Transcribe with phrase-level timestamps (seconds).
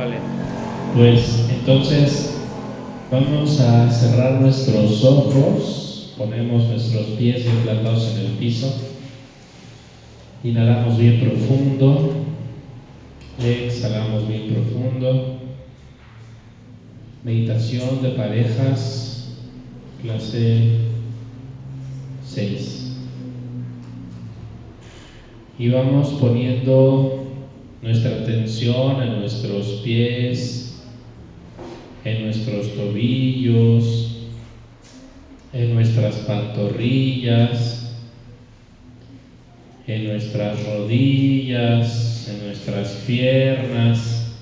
[0.00, 0.16] Vale.
[0.96, 2.40] Pues entonces
[3.10, 8.72] vamos a cerrar nuestros ojos, ponemos nuestros pies bien plantados en el piso,
[10.42, 12.14] inhalamos bien profundo,
[13.44, 15.36] exhalamos bien profundo.
[17.22, 19.34] Meditación de parejas,
[20.00, 20.78] clase
[22.24, 22.92] 6.
[25.58, 27.19] Y vamos poniendo
[27.82, 30.82] nuestra atención en nuestros pies,
[32.04, 34.16] en nuestros tobillos,
[35.52, 37.96] en nuestras pantorrillas,
[39.86, 44.32] en nuestras rodillas, en nuestras piernas,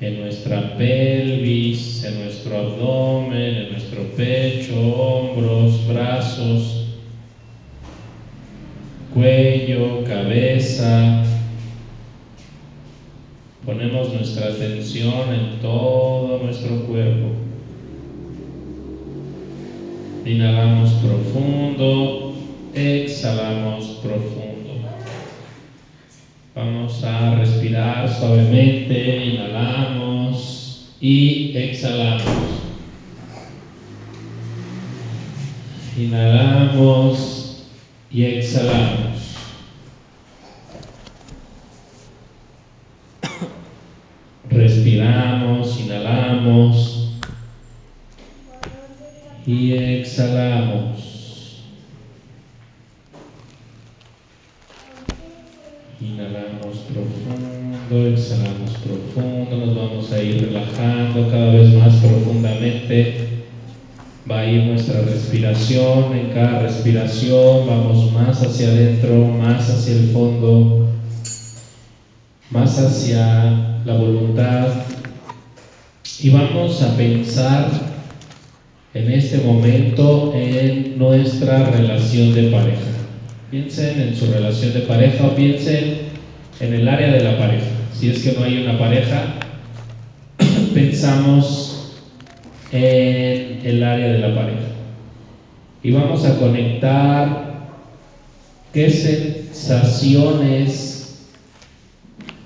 [0.00, 6.86] en nuestra pelvis, en nuestro abdomen, en nuestro pecho, hombros, brazos,
[9.12, 11.22] cuello, cabeza,
[13.70, 17.28] Ponemos nuestra atención en todo nuestro cuerpo.
[20.26, 22.34] Inhalamos profundo,
[22.74, 24.88] exhalamos profundo.
[26.56, 32.24] Vamos a respirar suavemente, inhalamos y exhalamos.
[35.96, 37.68] Inhalamos
[38.10, 39.10] y exhalamos.
[44.50, 47.14] Respiramos, inhalamos
[49.50, 51.64] y exhalamos.
[56.00, 63.28] Inhalamos profundo, exhalamos profundo, nos vamos a ir relajando cada vez más profundamente.
[64.30, 70.10] Va a ir nuestra respiración, en cada respiración vamos más hacia adentro, más hacia el
[70.10, 70.90] fondo,
[72.50, 74.68] más hacia la voluntad
[76.20, 77.89] y vamos a pensar
[78.94, 82.80] en este momento en nuestra relación de pareja.
[83.50, 85.98] Piensen en su relación de pareja o piensen
[86.60, 87.66] en el área de la pareja.
[87.92, 89.34] Si es que no hay una pareja,
[90.74, 92.00] pensamos
[92.72, 94.60] en el área de la pareja.
[95.82, 97.50] Y vamos a conectar
[98.72, 100.90] qué sensaciones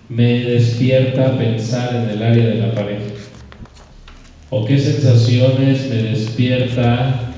[0.08, 3.03] me despierta pensar en el área de la pareja?
[4.56, 7.32] ¿O qué sensaciones me despierta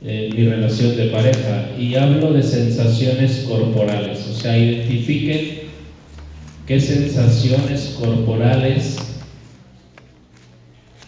[0.00, 1.72] mi relación de pareja?
[1.76, 5.62] Y hablo de sensaciones corporales, o sea, identifiquen
[6.68, 8.96] qué sensaciones corporales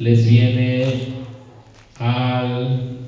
[0.01, 0.87] les viene
[2.01, 2.99] al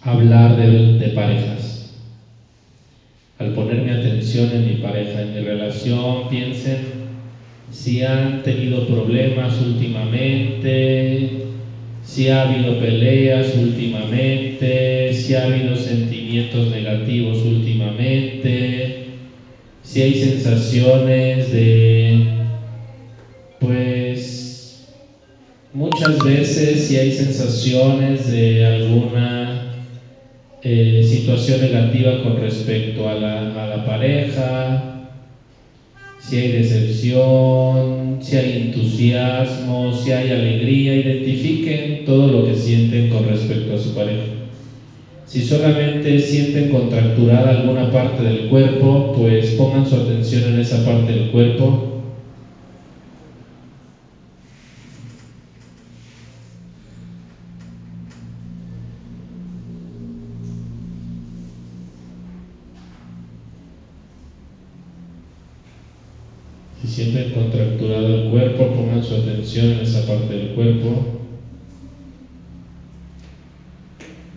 [0.00, 1.92] hablar de, de parejas
[3.38, 6.97] al poner mi atención en mi pareja, en mi relación, piensen
[7.70, 11.30] si han tenido problemas últimamente,
[12.02, 19.08] si ha habido peleas últimamente, si ha habido sentimientos negativos últimamente,
[19.82, 22.26] si hay sensaciones de,
[23.60, 24.86] pues,
[25.74, 29.74] muchas veces si hay sensaciones de alguna
[30.62, 34.97] eh, situación negativa con respecto a la, a la pareja,
[36.20, 43.24] si hay decepción, si hay entusiasmo, si hay alegría, identifiquen todo lo que sienten con
[43.24, 44.24] respecto a su pareja.
[45.26, 51.12] Si solamente sienten contracturada alguna parte del cuerpo, pues pongan su atención en esa parte
[51.12, 51.87] del cuerpo
[66.88, 71.18] sienten contracturado el cuerpo, pongan su atención en esa parte del cuerpo.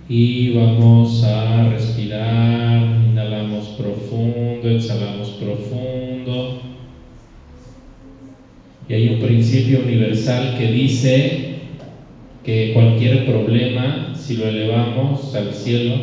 [0.10, 6.62] Y vamos a respirar, inhalamos profundo, exhalamos profundo.
[8.90, 11.56] Y hay un principio universal que dice
[12.44, 15.96] que cualquier problema, si lo elevamos al cielo,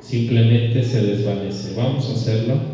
[0.00, 1.74] simplemente se desvanece.
[1.76, 2.73] Vamos a hacerlo.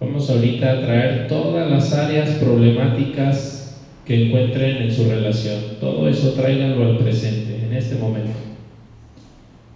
[0.00, 5.78] Vamos ahorita a traer todas las áreas problemáticas que encuentren en su relación.
[5.80, 8.32] Todo eso tráiganlo al presente, en este momento.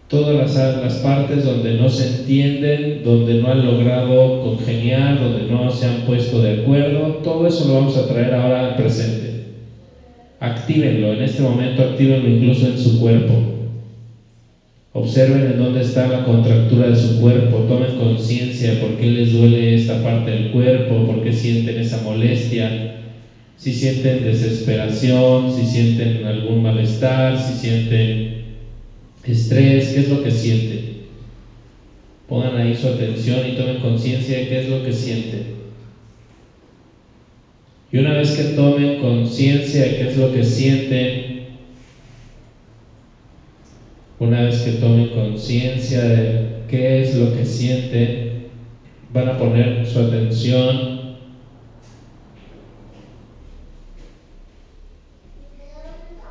[0.09, 5.71] Todas las, las partes donde no se entienden, donde no han logrado congeniar, donde no
[5.71, 9.45] se han puesto de acuerdo, todo eso lo vamos a traer ahora al presente.
[10.41, 13.58] Actívenlo, en este momento actívenlo incluso en su cuerpo.
[14.95, 19.75] Observen en dónde está la contractura de su cuerpo, tomen conciencia por qué les duele
[19.75, 22.73] esta parte del cuerpo, por qué sienten esa molestia,
[23.59, 28.29] si sienten desesperación, si sienten algún malestar, si sienten
[29.25, 30.81] estrés, qué es lo que sienten.
[32.27, 35.43] Pongan ahí su atención y tomen conciencia de qué es lo que sienten.
[37.93, 41.28] Y una vez que tomen conciencia de qué es lo que sienten,
[44.21, 48.49] una vez que tomen conciencia de qué es lo que sienten,
[49.13, 50.99] van a poner su atención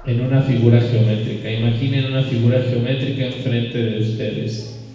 [0.05, 1.51] en una figura geométrica.
[1.51, 4.85] Imaginen una figura geométrica enfrente de ustedes.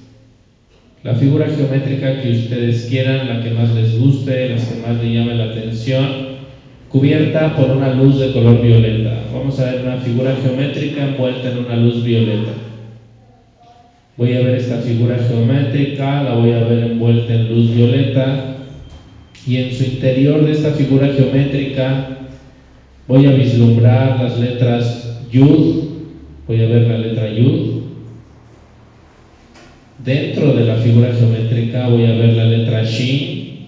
[1.03, 5.13] La figura geométrica que ustedes quieran, la que más les guste, las que más les
[5.13, 6.33] llame la atención
[6.89, 9.25] cubierta por una luz de color violeta.
[9.33, 12.53] Vamos a ver una figura geométrica envuelta en una luz violeta.
[14.23, 18.55] Voy a ver esta figura geométrica, la voy a ver envuelta en luz violeta
[19.45, 22.19] y en su interior de esta figura geométrica
[23.09, 25.87] voy a vislumbrar las letras Yud,
[26.47, 27.83] voy a ver la letra Yud.
[30.05, 33.67] Dentro de la figura geométrica voy a ver la letra Shin,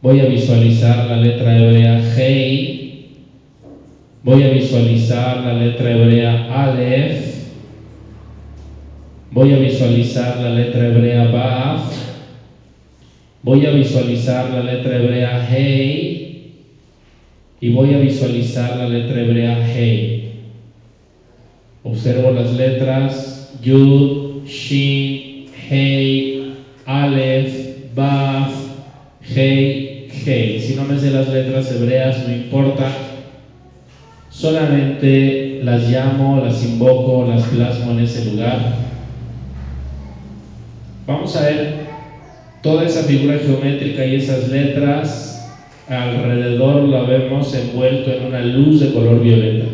[0.00, 3.10] Voy a visualizar la letra hebrea Hei.
[4.22, 7.31] Voy a visualizar la letra hebrea Aleph.
[9.32, 11.92] Voy a visualizar la letra hebrea Baf.
[13.42, 16.52] Voy a visualizar la letra hebrea Hei.
[17.60, 20.32] Y voy a visualizar la letra hebrea Hei.
[21.82, 28.52] Observo las letras Yud, Shin, Hei, Aleph, Baf,
[29.34, 29.92] Hei
[30.24, 32.92] si no me sé las letras hebreas, no importa.
[34.30, 38.91] Solamente las llamo, las invoco, las plasmo en ese lugar.
[41.12, 41.74] Vamos a ver
[42.62, 45.38] toda esa figura geométrica y esas letras.
[45.88, 49.66] Alrededor la vemos envuelto en una luz de color violeta.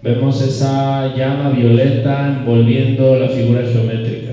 [0.00, 4.32] Vemos esa llama violeta envolviendo la figura geométrica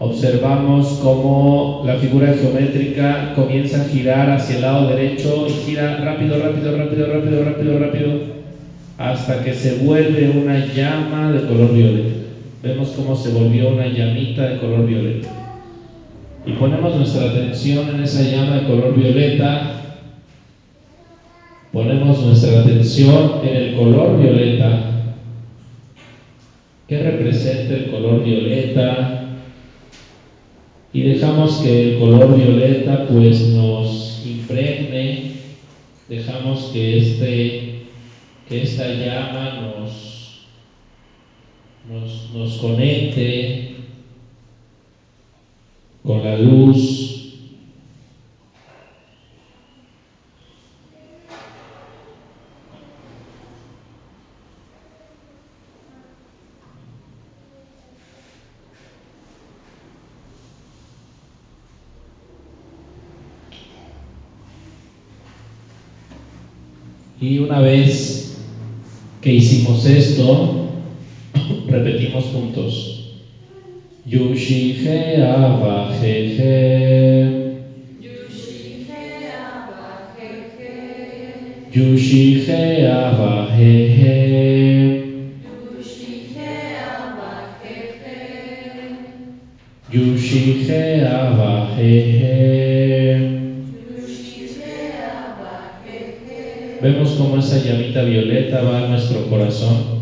[0.00, 6.38] observamos cómo la figura geométrica comienza a girar hacia el lado derecho y gira rápido,
[6.38, 8.18] rápido, rápido, rápido, rápido, rápido,
[8.96, 12.19] hasta que se vuelve una llama de color violeta.
[12.62, 15.28] Vemos cómo se volvió una llamita de color violeta.
[16.46, 19.82] Y ponemos nuestra atención en esa llama de color violeta.
[21.72, 24.84] Ponemos nuestra atención en el color violeta.
[26.88, 29.20] ¿Qué representa el color violeta?
[30.92, 35.32] y dejamos que el color violeta pues nos impregne,
[36.08, 37.82] dejamos que, este,
[38.48, 40.19] que esta llama nos,
[41.90, 43.74] nos, nos conecte
[46.04, 47.16] con la luz.
[67.20, 68.38] Y una vez
[69.20, 70.70] que hicimos esto,
[71.66, 72.96] repetimos juntos.
[74.06, 75.16] Yushi he
[75.96, 76.80] he.
[81.72, 82.64] Yushi he
[83.96, 84.10] he.
[89.92, 90.76] Yushi he
[91.76, 92.50] he.
[96.82, 100.00] Vemos cómo esa llamita violeta va a nuestro corazón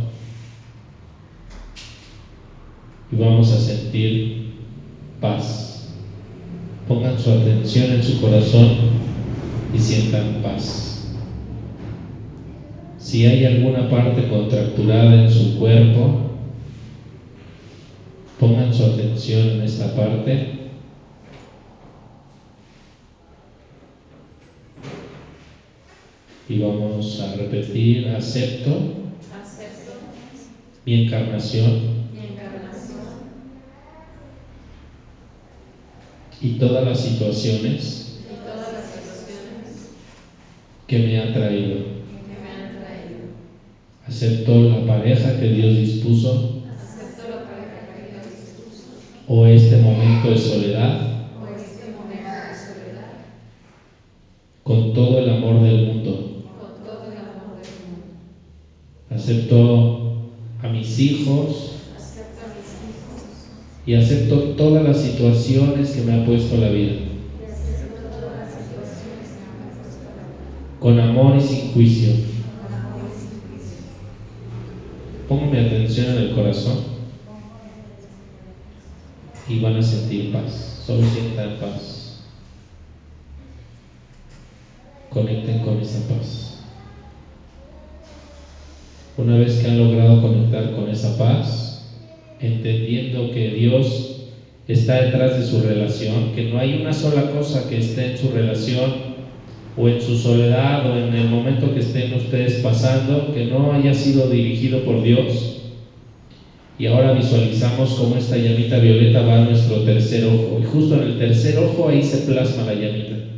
[3.07, 4.52] y vamos a sentir
[5.20, 5.88] paz.
[6.86, 8.76] Pongan su atención en su corazón
[9.74, 11.14] y sientan paz.
[12.98, 16.20] Si hay alguna parte contracturada en su cuerpo,
[18.38, 20.58] pongan su atención en esta parte
[26.50, 28.70] Y vamos a repetir, acepto,
[29.38, 29.92] acepto
[30.86, 31.97] mi encarnación, mi encarnación
[36.40, 38.20] y todas las situaciones,
[40.86, 41.98] que me ha traído.
[44.08, 46.62] Acepto la pareja que Dios dispuso.
[49.30, 51.02] O este momento de soledad.
[51.36, 53.12] O momento de soledad.
[54.62, 56.44] Con todo el amor del mundo.
[56.58, 58.06] Con todo el amor del mundo.
[59.10, 60.30] Acepto
[60.62, 61.74] a mis hijos.
[61.94, 63.22] Acepto a mis hijos.
[63.88, 66.92] Y acepto todas las situaciones que me ha puesto la vida.
[70.78, 72.12] con amor y sin juicio.
[75.28, 76.76] Pongo mi atención en el corazón
[79.48, 80.84] y van a sentir paz.
[80.86, 82.20] Solo sientan paz.
[85.10, 86.58] Conecten con esa paz.
[89.16, 91.67] Una vez que han logrado conectar con esa paz,
[92.40, 94.26] entendiendo que Dios
[94.66, 98.30] está detrás de su relación, que no hay una sola cosa que esté en su
[98.30, 99.18] relación
[99.76, 103.94] o en su soledad o en el momento que estén ustedes pasando que no haya
[103.94, 105.54] sido dirigido por Dios.
[106.78, 110.58] Y ahora visualizamos cómo esta llamita violeta va a nuestro tercer ojo.
[110.60, 113.37] Y justo en el tercer ojo ahí se plasma la llamita.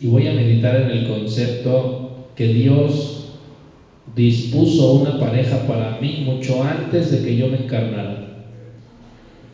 [0.00, 3.16] Y voy a meditar en el concepto que Dios
[4.14, 8.26] dispuso una pareja para mí mucho antes de que yo me encarnara.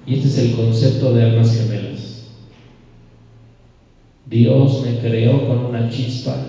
[0.07, 2.23] Y este es el concepto de almas gemelas.
[4.29, 6.41] Dios me creó con una chispa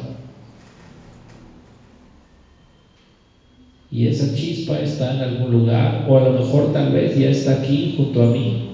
[3.92, 7.52] y esa chispa está en algún lugar o a lo mejor tal vez ya está
[7.52, 8.73] aquí junto a mí.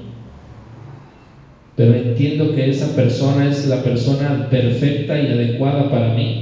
[1.79, 6.35] Pero entiendo que esa persona es la persona perfecta y adecuada para mí.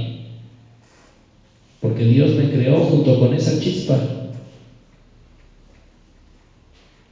[1.80, 4.00] Porque Dios me creó junto con esa chispa.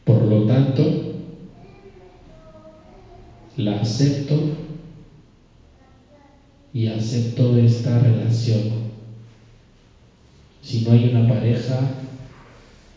[0.02, 0.90] Por lo tanto,
[3.54, 4.42] la acepto
[6.73, 8.71] y acepto esta relación.
[10.62, 11.87] Si no hay una pareja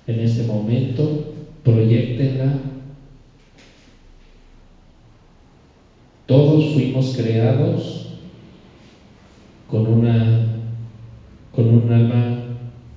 [0.07, 1.13] en este momento,
[1.62, 2.68] proyectenla.
[6.68, 8.08] Fuimos creados
[9.70, 10.46] con una
[11.56, 12.38] con un alma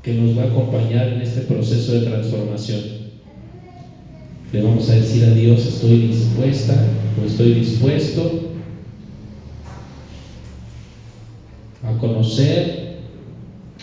[0.03, 2.81] que nos va a acompañar en este proceso de transformación.
[4.53, 6.75] Le vamos a decir a Dios, estoy dispuesta
[7.21, 8.53] o estoy dispuesto
[11.85, 12.99] a conocer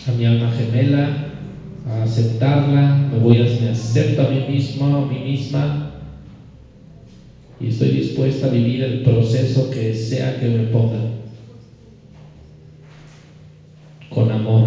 [0.06, 1.26] a mi alma gemela,
[1.88, 5.89] a aceptarla, me voy a, me acepto a mí mismo, a mí misma
[7.60, 10.98] y estoy dispuesta a vivir el proceso que sea que me ponga
[14.08, 14.66] con amor.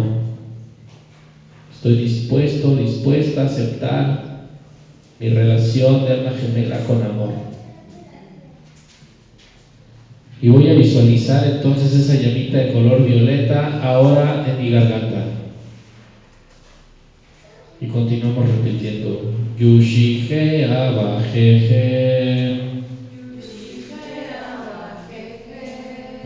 [1.72, 4.22] Estoy dispuesto, dispuesta a aceptar
[5.18, 7.32] mi relación de alma gemela con amor.
[10.40, 15.24] Y voy a visualizar entonces esa llamita de color violeta ahora en mi garganta.
[17.80, 19.20] Y continuamos repitiendo.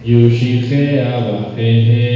[0.06, 2.08] Yushige abajeje.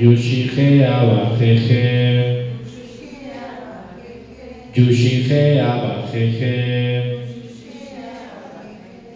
[0.00, 1.84] Yushige abajeje.
[4.76, 6.54] Yushige abajeje.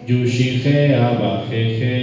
[0.08, 1.96] Yushige abajeje.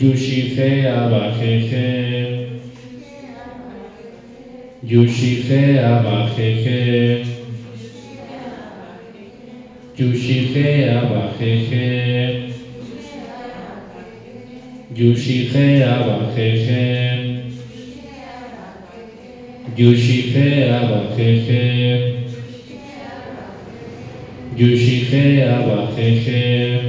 [0.00, 1.86] Yushige abajeje.
[4.90, 5.62] Yushige
[5.92, 7.37] abajeje.
[9.98, 12.52] Yushihea Bajejem.
[14.94, 17.20] Yushihea Bajejem.
[19.76, 22.02] Yushihea Bajejem.
[24.56, 26.82] Yushihea Bajejem.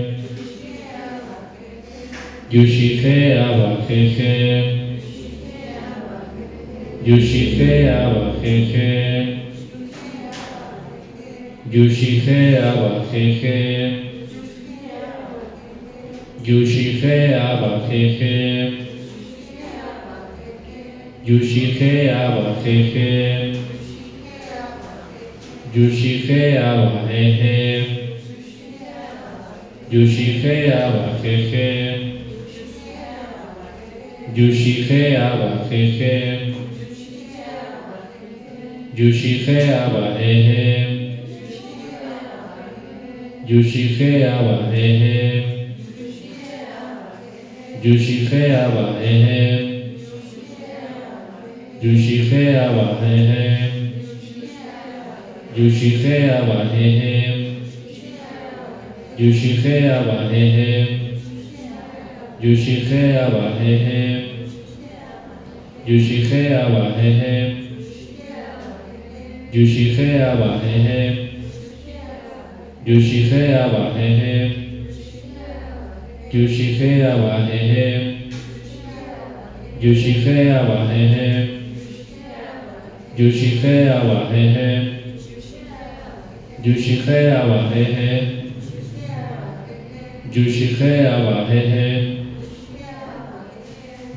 [2.51, 4.67] Yushihea Bajejem.
[7.07, 9.48] Yushihea Bajejem.
[11.71, 13.57] Yushige abajeje.
[16.47, 17.15] Yushige
[17.49, 18.35] abajeje.
[21.27, 21.91] Yushige
[22.25, 23.09] abajeje.
[25.75, 27.57] Yushige abajeje.
[29.91, 31.67] Yushige abajeje.
[34.35, 36.15] Yushige abajeje.
[38.97, 40.98] Yushige abajeje.
[43.49, 45.73] Yushife Abahehem.
[47.81, 49.65] Yushife Abahehem.
[51.81, 53.73] Yushife Abahehem.
[55.57, 57.39] Yushife Abahehem.
[59.17, 60.89] Yushife Abahehem.
[62.43, 64.21] Yushife Abahehem.
[65.87, 67.49] Yushife Abahehem.
[69.51, 71.28] Yushife Abahehem.
[72.85, 74.47] جو شیخ آواہ ہے
[76.33, 77.87] جو شیخ آواہ ہے
[79.79, 81.31] جو شیخے آواہ ہے
[83.15, 84.69] جو شیخے آواہ ہے
[86.59, 88.19] جو شیخے آواہ ہے
[90.31, 91.89] جو شیخے آواہ ہے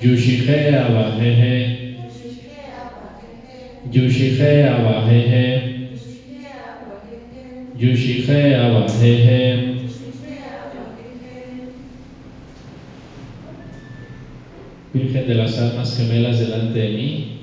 [0.00, 1.57] جو شیخے آواہ ہے
[3.87, 5.72] جو شیخ آواہ ہے
[7.83, 9.79] Abajejem.
[14.95, 17.39] Virgen de las almas gemelas delante de mí.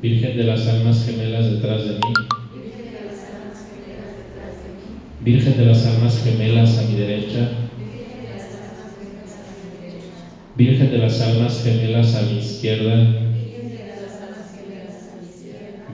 [0.00, 2.00] Virgen de las almas gemelas detrás de mí.
[5.20, 7.50] Virgen de las almas gemelas a mi derecha.
[10.56, 13.23] Virgen de las almas gemelas a mi izquierda.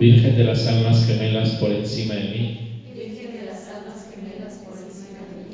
[0.01, 2.83] Virgen de las almas gemelas por encima de mí.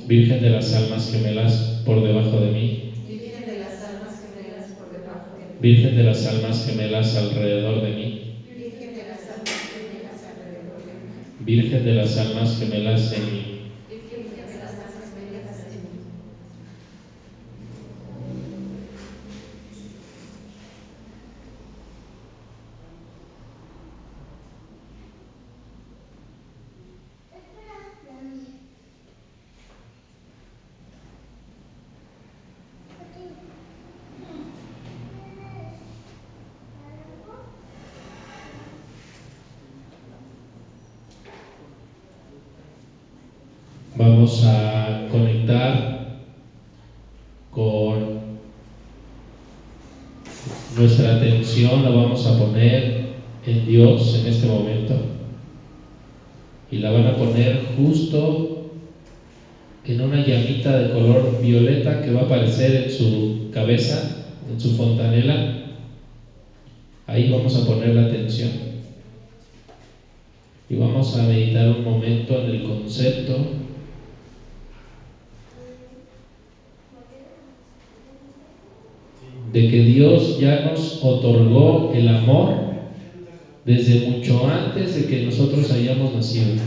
[0.06, 2.92] Virgen de las almas gemelas por debajo de mí.
[5.60, 8.22] Virgen de las almas gemelas alrededor de mí.
[11.40, 13.56] Virgen de las almas gemelas en mí.
[43.98, 46.18] Vamos a conectar
[47.50, 48.20] con
[50.76, 51.18] nuestra
[51.64, 53.06] la vamos a poner
[53.46, 54.94] en Dios en este momento
[56.70, 58.72] y la van a poner justo
[59.86, 64.74] en una llamita de color violeta que va a aparecer en su cabeza, en su
[64.74, 65.78] fontanela.
[67.06, 68.50] Ahí vamos a poner la atención
[70.68, 73.46] y vamos a meditar un momento en el concepto
[79.56, 82.56] de que Dios ya nos otorgó el amor
[83.64, 86.60] desde mucho antes de que nosotros hayamos nacido.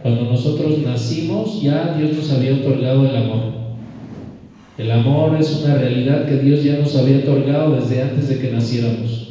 [0.00, 3.42] Cuando nosotros nacimos ya Dios nos había otorgado el amor.
[4.78, 8.50] El amor es una realidad que Dios ya nos había otorgado desde antes de que
[8.50, 9.22] naciéramos.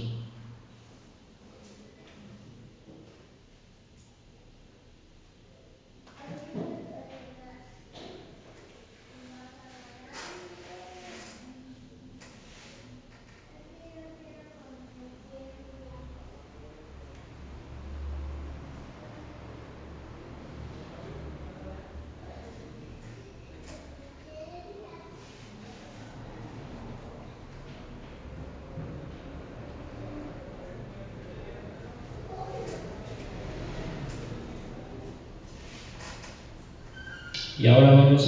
[37.62, 38.28] Y ahora vamos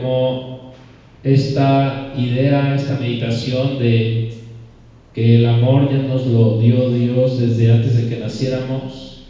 [0.00, 0.72] cómo
[1.22, 4.32] esta idea, esta meditación de
[5.12, 9.24] que el amor ya nos lo dio Dios desde antes de que naciéramos.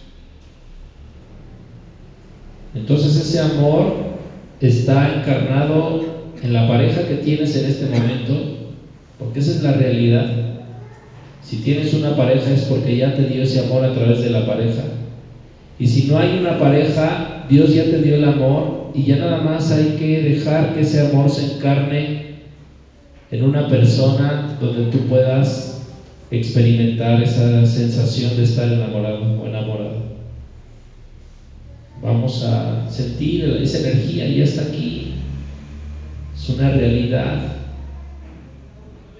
[2.74, 3.94] Entonces ese amor
[4.60, 6.04] está encarnado
[6.42, 8.34] en la pareja que tienes en este momento,
[9.18, 10.26] porque esa es la realidad.
[11.42, 14.44] Si tienes una pareja es porque ya te dio ese amor a través de la
[14.44, 14.82] pareja.
[15.78, 19.42] Y si no hay una pareja, Dios ya te dio el amor y ya nada
[19.42, 22.40] más hay que dejar que ese amor se encarne
[23.30, 25.84] en una persona donde tú puedas
[26.30, 30.02] experimentar esa sensación de estar enamorado o enamorada.
[32.02, 35.12] Vamos a sentir esa energía, ya está aquí.
[36.34, 37.40] Es una realidad.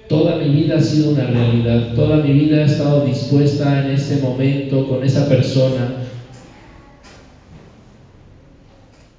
[0.09, 1.95] Toda mi vida ha sido una realidad.
[1.95, 6.06] Toda mi vida he estado dispuesta en ese momento con esa persona.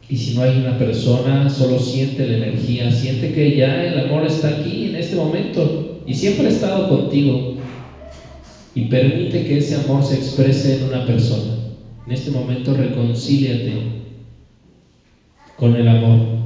[0.10, 4.26] Y si no hay una persona, solo siente la energía, siente que ya el amor
[4.26, 7.56] está aquí en este momento y siempre ha estado contigo.
[8.74, 11.56] Y permite que ese amor se exprese en una persona.
[12.06, 13.74] En este momento reconcíliate
[15.58, 16.38] con el amor.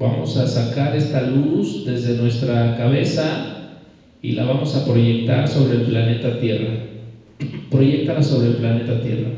[0.00, 3.76] Vamos a sacar esta luz desde nuestra cabeza
[4.20, 6.87] y la vamos a proyectar sobre el planeta Tierra.
[7.70, 9.30] Proyectala sobre el planeta Tierra.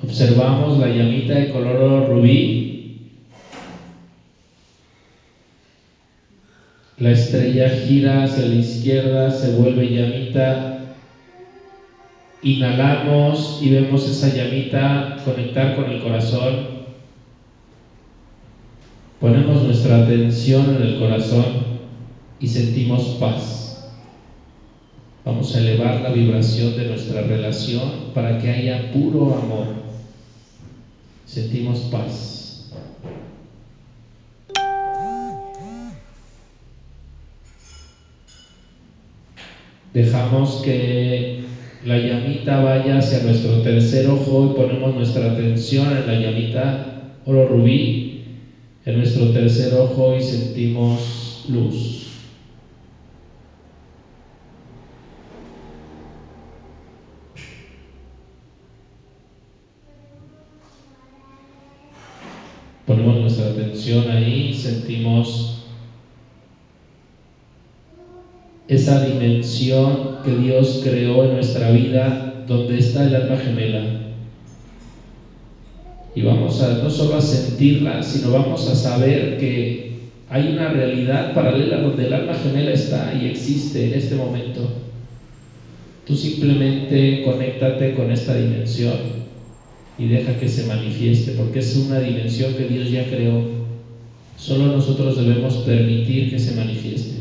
[0.01, 3.21] observamos la llamita de color rubí,
[6.97, 10.79] la estrella gira hacia la izquierda, se vuelve llamita.
[12.41, 16.69] Inhalamos y vemos esa llamita conectar con el corazón.
[19.21, 21.67] Ponemos nuestra atención en el corazón
[22.39, 23.72] y sentimos paz.
[25.25, 29.67] Vamos a elevar la vibración de nuestra relación para que haya puro amor.
[31.25, 32.69] Sentimos paz.
[39.93, 41.43] Dejamos que
[41.85, 46.93] la llamita vaya hacia nuestro tercer ojo y ponemos nuestra atención en la llamita
[47.25, 48.25] oro rubí,
[48.85, 52.07] en nuestro tercer ojo y sentimos luz.
[62.85, 65.65] Ponemos nuestra atención ahí, sentimos
[68.67, 73.83] esa dimensión que Dios creó en nuestra vida donde está el alma gemela.
[76.15, 79.93] Y vamos a no solo a sentirla, sino vamos a saber que
[80.29, 84.69] hay una realidad paralela donde el alma gemela está y existe en este momento.
[86.05, 89.23] Tú simplemente conéctate con esta dimensión
[89.97, 93.62] y deja que se manifieste, porque es una dimensión que Dios ya creó.
[94.43, 97.13] Solo nosotros debemos permitir que se manifieste.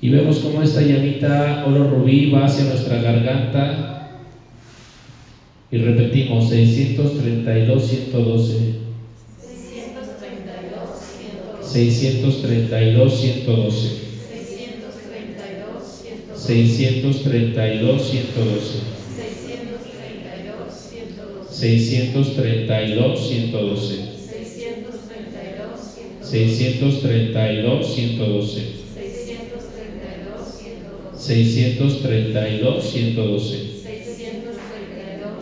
[0.00, 4.18] Y vemos cómo esta llamita oro rubí va hacia nuestra garganta.
[5.70, 8.74] Y repetimos, 632, 112.
[11.62, 13.88] 632, 112.
[14.02, 16.34] 632, 112.
[16.34, 18.80] 632, 112.
[21.50, 24.13] 632, 112.
[26.34, 28.74] 632, 112.
[31.14, 33.54] 632, 112.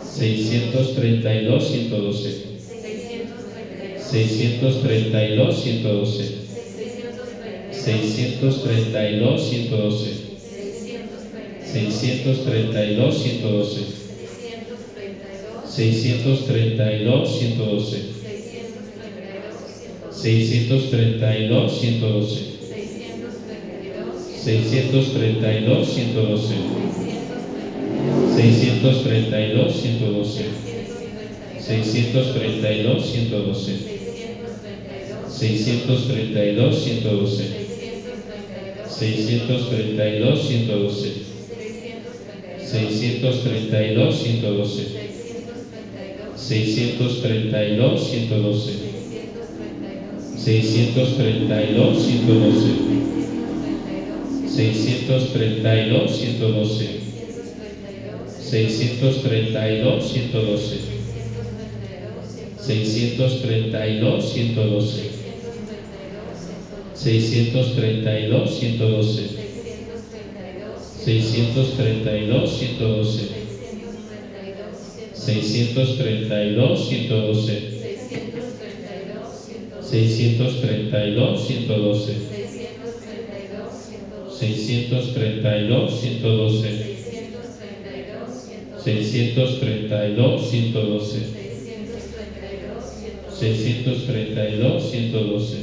[0.05, 2.29] 632, 112.
[3.97, 5.53] 632, 112.
[5.53, 6.29] 632, 112.
[7.73, 10.13] 632, 112.
[11.63, 13.87] 632, 112.
[15.65, 18.22] 632, 112.
[20.23, 21.19] 632,
[21.69, 22.53] 112.
[24.39, 26.55] 632, 112.
[28.37, 30.45] 632, 112.
[31.59, 33.83] 632, 112.
[35.29, 37.53] 632, 112.
[38.89, 41.27] 632, 112.
[42.61, 44.87] 632, 112.
[46.37, 48.82] 632, 112.
[50.45, 52.93] 632, 112.
[54.49, 57.01] 632, 112.
[58.41, 60.79] 632, 112.
[62.59, 65.13] 632, 112.
[66.95, 69.29] 632, 112.
[71.05, 73.31] 632, 112.
[75.15, 77.82] 632, 112.
[79.93, 82.17] 632, 112.
[84.31, 86.73] 632, 112.
[88.79, 91.21] 632, 112.
[93.29, 95.61] 632, 112.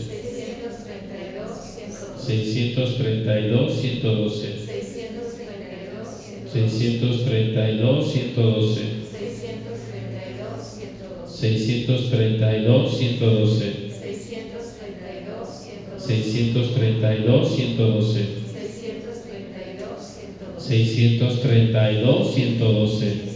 [2.19, 4.53] 632, 112.
[6.45, 8.85] 632, 112.
[11.25, 13.88] 632, 112.
[16.09, 18.39] 632, 112.
[20.57, 23.29] 632, 112.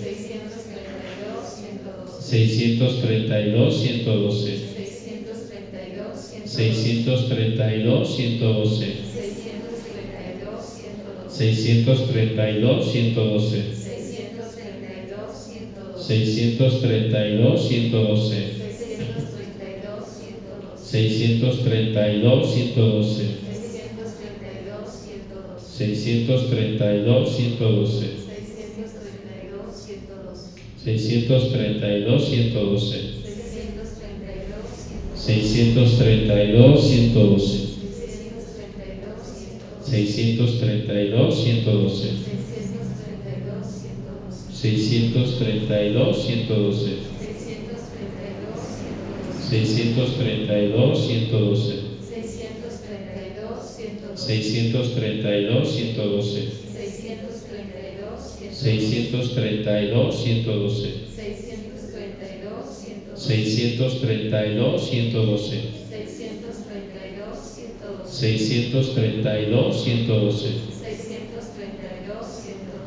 [2.19, 4.57] 632, 112.
[6.43, 6.45] 632, 112.
[6.45, 8.93] 632, 112.
[11.29, 13.61] 632, 112.
[15.99, 18.62] 632, 112.
[20.93, 23.25] 632, 112.
[25.73, 28.23] 632, 112.
[30.77, 32.19] 632, 112.
[32.19, 33.13] 632, 112.
[35.15, 37.73] 632, 112.
[39.81, 42.13] 632, 112.
[44.51, 47.12] 632, 112.
[49.53, 51.93] 632, 112.
[54.15, 56.63] 632, 112.
[58.49, 61.03] 632, 112.
[63.13, 64.81] 632, 112.
[64.81, 65.61] 632, 112.
[68.09, 70.73] 632, 112.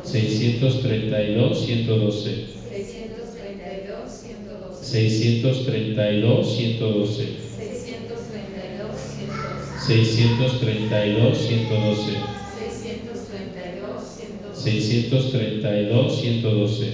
[0.03, 2.56] 632, 112.
[4.87, 7.27] 632, 112.
[9.85, 12.13] 632, 112.
[14.55, 16.87] 632, 112.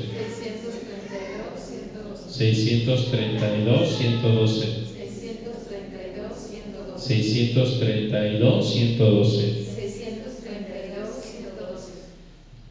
[2.29, 4.69] 632, 112.
[6.97, 9.63] 632, 112.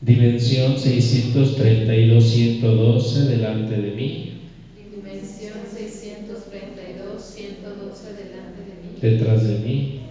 [0.01, 4.30] Dimensión 632, 112 delante de mí.
[9.01, 10.01] detrás de mí,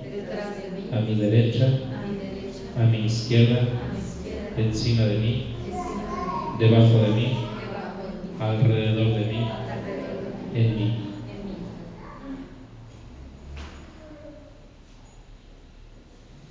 [0.92, 1.68] a mi derecha,
[2.76, 3.68] a mi izquierda,
[4.56, 5.44] encima de mí,
[6.58, 7.36] debajo de mí,
[8.40, 9.48] alrededor de mí,
[10.54, 10.92] en mí.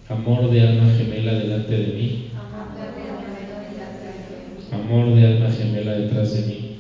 [0.08, 2.30] Amor de alma gemela delante de mí.
[4.72, 6.78] Amor de alma gemela detrás de mí.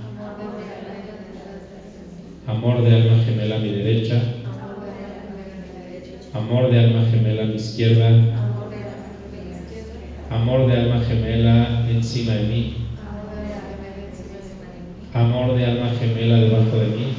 [2.47, 4.38] Amor de alma gemela a mi derecha.
[6.31, 8.07] Amor de alma gemela a mi izquierda.
[10.29, 12.75] Amor de alma gemela encima de mí.
[15.11, 17.13] Amor de alma gemela debajo de mí.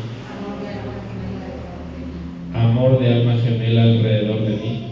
[2.55, 4.87] Amor de alma gemela alrededor de mí.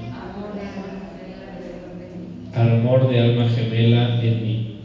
[2.55, 4.81] Amor de alma gemela en mí.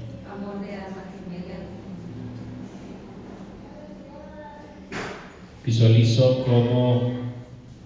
[5.65, 7.22] Visualizo como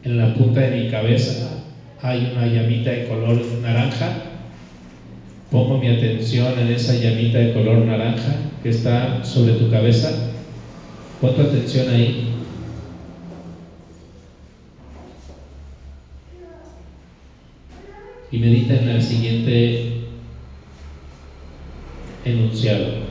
[0.07, 1.65] en la punta de mi cabeza
[2.01, 4.09] hay una llamita de color naranja.
[5.51, 10.31] Pongo mi atención en esa llamita de color naranja que está sobre tu cabeza.
[11.19, 12.33] Pon tu atención ahí.
[18.31, 20.03] Y medita en el siguiente
[22.23, 23.07] enunciado.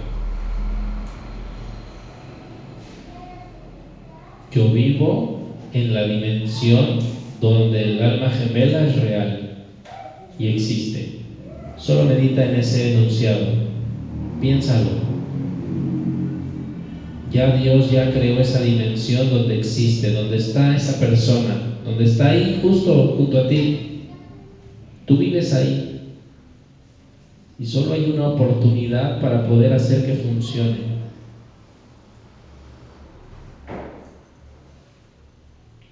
[4.50, 5.35] Yo vivo
[5.72, 6.98] en la dimensión
[7.40, 9.46] donde el alma gemela es real
[10.38, 11.20] y existe.
[11.76, 13.46] Solo medita en ese enunciado.
[14.40, 15.06] Piénsalo.
[17.32, 22.60] Ya Dios ya creó esa dimensión donde existe, donde está esa persona, donde está ahí
[22.62, 24.02] justo junto a ti.
[25.04, 26.00] Tú vives ahí.
[27.58, 30.95] Y solo hay una oportunidad para poder hacer que funcione.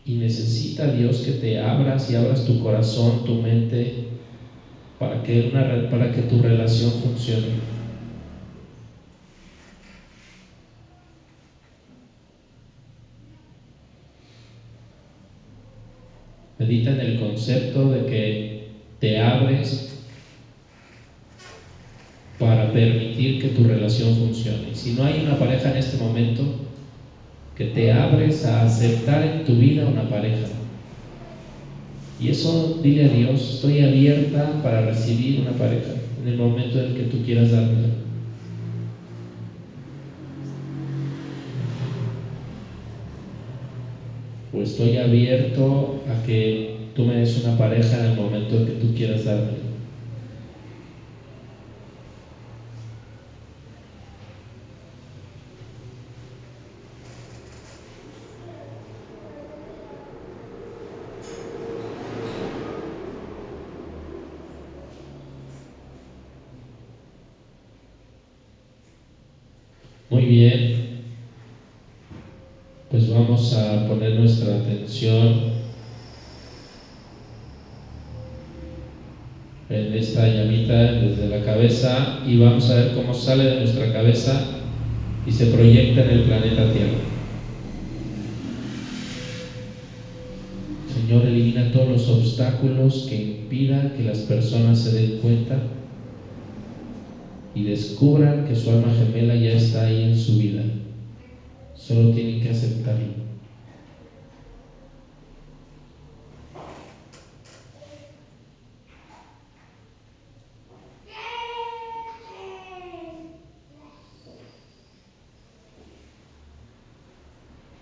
[0.06, 3.90] Y necesita Dios que te abras y abras tu corazón, tu mente,
[4.98, 7.48] para que, una, para que tu relación funcione.
[16.58, 18.68] Medita en el concepto de que
[19.00, 19.94] te abres
[22.38, 24.74] para permitir que tu relación funcione.
[24.74, 26.73] Si no hay una pareja en este momento,
[27.56, 30.48] que te abres a aceptar en tu vida una pareja.
[32.20, 36.86] Y eso dile a Dios, estoy abierta para recibir una pareja en el momento en
[36.86, 37.88] el que tú quieras dármela.
[44.52, 48.72] O estoy abierto a que tú me des una pareja en el momento en que
[48.72, 49.64] tú quieras dármela.
[70.10, 70.74] Muy bien,
[72.90, 75.54] pues vamos a poner nuestra atención
[79.70, 84.40] en esta llamita desde la cabeza y vamos a ver cómo sale de nuestra cabeza
[85.26, 86.98] y se proyecta en el planeta Tierra.
[90.92, 95.58] Señor, elimina todos los obstáculos que impidan que las personas se den cuenta
[97.54, 100.62] y descubran que su alma gemela ya está ahí en su vida.
[101.74, 103.24] Solo tienen que aceptarlo.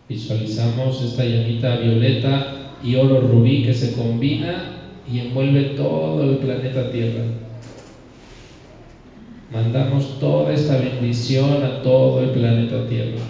[0.09, 4.65] Visualizamos esta llamita violeta y oro rubí que se combina
[5.11, 7.25] y envuelve todo el planeta Tierra.
[9.53, 13.21] Mandamos toda esta bendición a todo el planeta Tierra.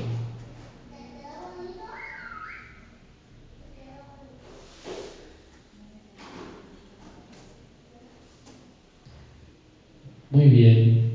[10.31, 11.11] Muy bien.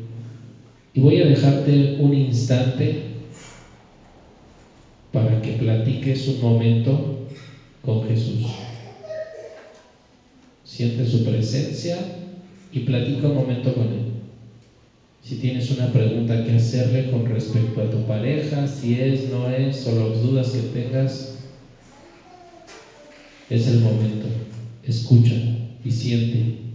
[0.93, 2.98] Y voy a dejarte un instante
[5.13, 7.28] para que platiques un momento
[7.82, 8.46] con Jesús.
[10.65, 11.98] Siente su presencia
[12.74, 14.07] y platica un momento con Él.
[15.27, 19.85] Si tienes una pregunta que hacerle con respecto a tu pareja, si es, no es,
[19.85, 21.35] o las dudas que tengas,
[23.49, 24.29] es el momento.
[24.83, 25.35] Escucha
[25.83, 26.66] y siente.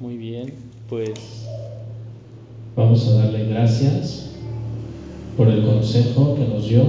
[0.00, 0.54] Muy bien,
[0.88, 1.48] pues
[2.76, 4.30] vamos a darle gracias
[5.36, 6.84] por el consejo que nos dio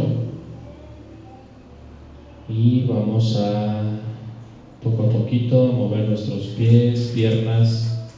[2.47, 3.81] y vamos a
[4.83, 8.09] poco a poquito mover nuestros pies, piernas,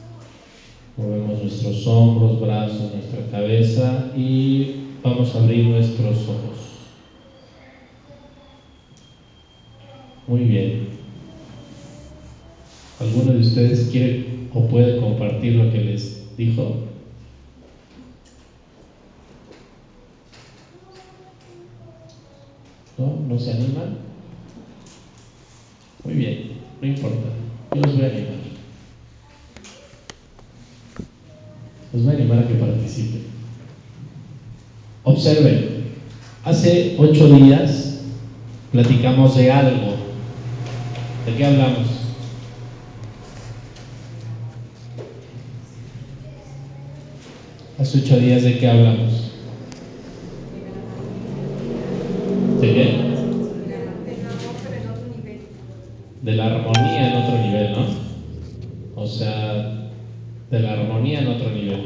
[0.97, 6.59] movemos nuestros hombros, brazos, nuestra cabeza y vamos a abrir nuestros ojos.
[10.27, 10.89] Muy bien.
[12.99, 14.20] ¿Alguno de ustedes quiere
[14.53, 16.87] o puede compartir lo que les dijo?
[22.97, 23.19] ¿No?
[23.27, 23.97] ¿No se animan?
[26.03, 27.27] Muy bien, no importa.
[27.75, 28.31] Yo los voy a animar.
[31.93, 33.21] Los voy a animar a que participen.
[35.03, 35.85] Observen,
[36.43, 38.03] hace ocho días
[38.71, 39.95] platicamos de algo.
[41.25, 42.00] ¿De qué hablamos?
[47.81, 49.31] Hace ocho días de qué hablamos.
[52.61, 52.93] ¿De qué?
[56.21, 59.01] De la armonía en otro nivel, ¿no?
[59.01, 59.89] O sea,
[60.51, 61.85] de la armonía en otro nivel.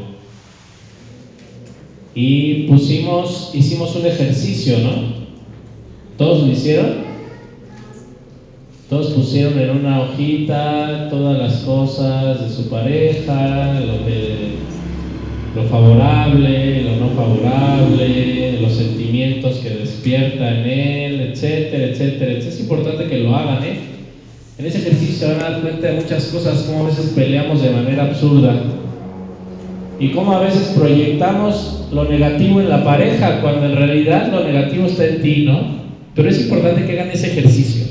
[2.14, 4.92] Y pusimos, hicimos un ejercicio, ¿no?
[6.18, 7.06] ¿Todos lo hicieron?
[8.90, 14.65] Todos pusieron en una hojita todas las cosas de su pareja, lo que
[15.56, 22.32] lo favorable, lo no favorable, los sentimientos que despierta en él, etcétera, etcétera.
[22.34, 23.80] Es importante que lo hagan, ¿eh?
[24.58, 27.62] En ese ejercicio se van a dar cuenta de muchas cosas, como a veces peleamos
[27.62, 28.64] de manera absurda
[30.00, 34.88] y cómo a veces proyectamos lo negativo en la pareja cuando en realidad lo negativo
[34.88, 35.76] está en ti, ¿no?
[36.16, 37.86] Pero es importante que hagan ese ejercicio.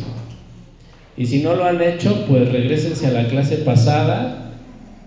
[1.17, 4.53] Y si no lo han hecho, pues regresense a la clase pasada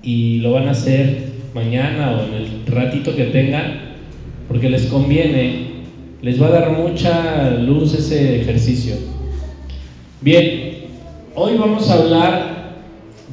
[0.01, 3.95] y lo van a hacer mañana o en el ratito que tengan,
[4.47, 5.67] porque les conviene,
[6.21, 8.95] les va a dar mucha luz ese ejercicio.
[10.21, 10.85] Bien,
[11.33, 12.57] hoy vamos a hablar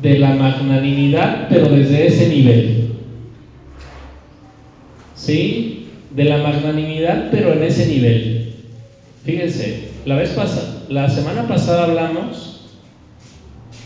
[0.00, 2.88] de la magnanimidad, pero desde ese nivel.
[5.14, 5.88] ¿Sí?
[6.10, 8.52] De la magnanimidad, pero en ese nivel.
[9.24, 12.53] Fíjense, la vez pasada, la semana pasada hablamos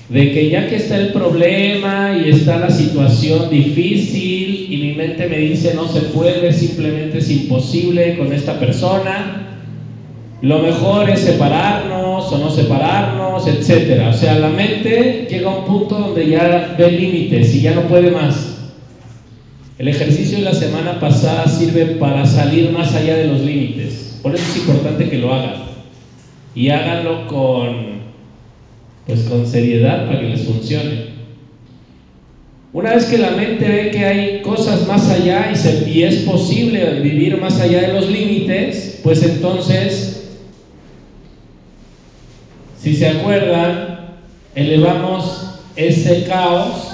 [0.09, 5.28] de que ya que está el problema y está la situación difícil y mi mente
[5.28, 9.48] me dice no se puede, simplemente es imposible con esta persona,
[10.40, 14.04] lo mejor es separarnos o no separarnos, etc.
[14.09, 17.82] O sea, la mente llega a un punto donde ya ve límites y ya no
[17.82, 18.54] puede más.
[19.78, 24.18] El ejercicio de la semana pasada sirve para salir más allá de los límites.
[24.22, 25.54] Por eso es importante que lo hagan.
[26.54, 27.97] Y háganlo con
[29.09, 31.06] pues con seriedad para que les funcione.
[32.74, 36.16] Una vez que la mente ve que hay cosas más allá y, se, y es
[36.24, 40.28] posible vivir más allá de los límites, pues entonces,
[42.78, 44.18] si se acuerdan,
[44.54, 46.92] elevamos ese caos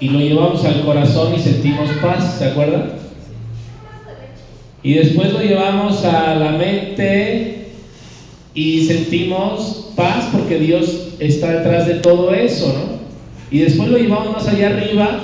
[0.00, 2.94] y lo llevamos al corazón y sentimos paz, ¿se acuerdan?
[4.82, 7.63] Y después lo llevamos a la mente
[8.54, 12.94] y sentimos paz porque Dios está detrás de todo eso, ¿no?
[13.50, 15.20] Y después lo llevamos más allá arriba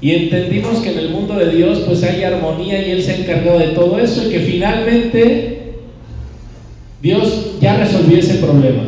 [0.00, 3.16] y entendimos que en el mundo de Dios pues hay armonía y Él se ha
[3.16, 5.74] encargado de todo eso y que finalmente
[7.00, 8.82] Dios ya resolvió ese problema.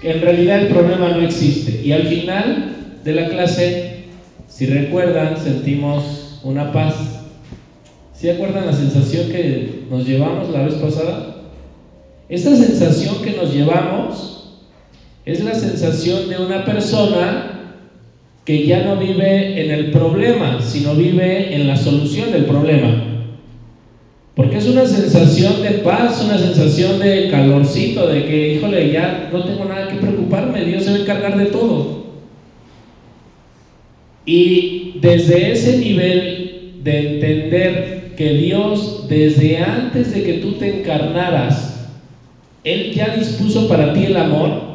[0.00, 1.80] Que en realidad el problema no existe.
[1.82, 4.04] Y al final de la clase,
[4.48, 6.94] si recuerdan, sentimos una paz.
[8.14, 11.33] ¿Sí acuerdan la sensación que nos llevamos la vez pasada?
[12.34, 14.58] Esta sensación que nos llevamos
[15.24, 17.76] es la sensación de una persona
[18.44, 23.04] que ya no vive en el problema, sino vive en la solución del problema.
[24.34, 29.44] Porque es una sensación de paz, una sensación de calorcito, de que, híjole, ya no
[29.44, 32.04] tengo nada que preocuparme, Dios se va a encargar de todo.
[34.26, 41.73] Y desde ese nivel de entender que Dios, desde antes de que tú te encarnaras,
[42.64, 44.74] él ya dispuso para ti el amor.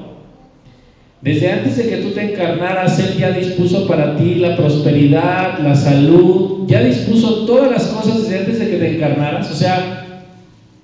[1.21, 5.75] Desde antes de que tú te encarnaras, Él ya dispuso para ti la prosperidad, la
[5.75, 9.51] salud, ya dispuso todas las cosas desde antes de que te encarnaras.
[9.51, 10.27] O sea,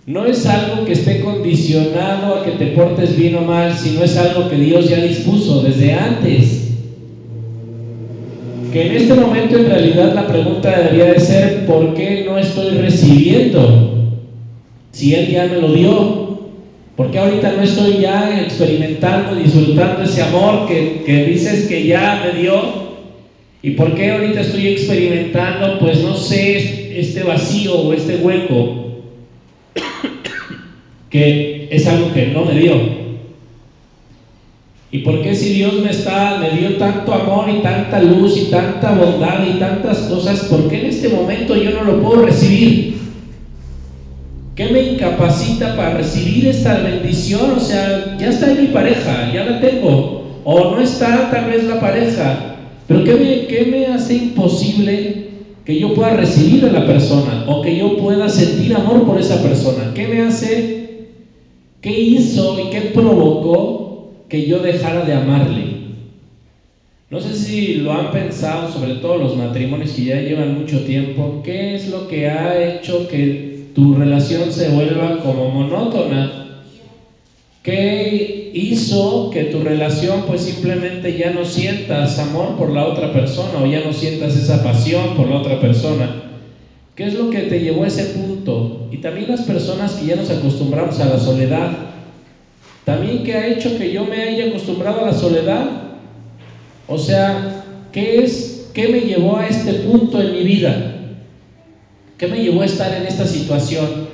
[0.05, 4.17] no es algo que esté condicionado a que te portes bien o mal, sino es
[4.17, 6.73] algo que Dios ya dispuso desde antes.
[8.73, 12.71] Que en este momento en realidad la pregunta debería de ser, ¿por qué no estoy
[12.71, 14.11] recibiendo?
[14.91, 16.24] Si Él ya me lo dio.
[16.95, 22.39] Porque ahorita no estoy ya experimentando, disfrutando ese amor que, que dices que ya me
[22.39, 22.85] dio?
[23.61, 29.01] ¿Y por qué ahorita estoy experimentando, pues no sé, este vacío o este hueco?
[31.09, 33.05] que es algo que no me dio.
[34.91, 38.45] ¿Y por qué si Dios me está, me dio tanto amor y tanta luz y
[38.45, 43.04] tanta bondad y tantas cosas, por qué en este momento yo no lo puedo recibir?
[44.55, 47.51] ¿Qué me incapacita para recibir esta bendición?
[47.51, 50.23] O sea, ya está en mi pareja, ya la tengo.
[50.45, 52.55] O no está tal vez la pareja.
[52.87, 55.25] Pero ¿qué me, qué me hace imposible
[55.65, 57.43] que yo pueda recibir a la persona?
[57.47, 59.91] O que yo pueda sentir amor por esa persona.
[59.93, 61.07] ¿Qué me hace?
[61.81, 65.75] ¿Qué hizo y qué provocó que yo dejara de amarle?
[67.09, 71.41] No sé si lo han pensado, sobre todo los matrimonios que ya llevan mucho tiempo,
[71.43, 73.44] ¿qué es lo que ha hecho que
[73.75, 76.31] tu relación se vuelva como monótona.
[77.61, 83.61] ¿Qué hizo que tu relación pues simplemente ya no sientas amor por la otra persona
[83.61, 86.23] o ya no sientas esa pasión por la otra persona?
[86.95, 88.87] ¿Qué es lo que te llevó a ese punto?
[88.91, 91.71] Y también las personas que ya nos acostumbramos a la soledad.
[92.85, 95.65] También qué ha hecho que yo me haya acostumbrado a la soledad.
[96.87, 100.94] O sea, ¿qué es qué me llevó a este punto en mi vida?
[102.17, 104.07] ¿Qué me llevó a estar en esta situación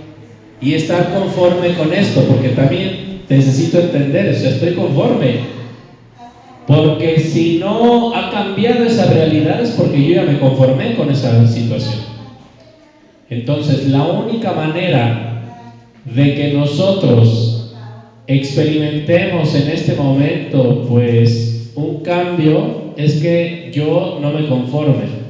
[0.60, 2.22] y estar conforme con esto?
[2.22, 5.40] Porque también necesito entender, o sea, estoy conforme.
[6.66, 11.46] Porque si no ha cambiado esa realidad es porque yo ya me conformé con esa
[11.46, 12.00] situación.
[13.30, 15.44] Entonces, la única manera
[16.04, 17.70] de que nosotros
[18.26, 25.21] experimentemos en este momento, pues, un cambio es que yo no me conforme.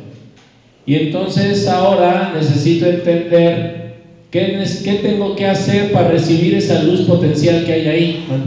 [0.92, 3.94] Y entonces ahora necesito entender
[4.30, 8.26] qué, qué tengo que hacer para recibir esa luz potencial que hay ahí.
[8.30, 8.42] Un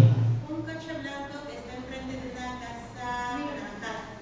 [0.61, 4.21] coche blanco que está enfrente de una casa anaranjada.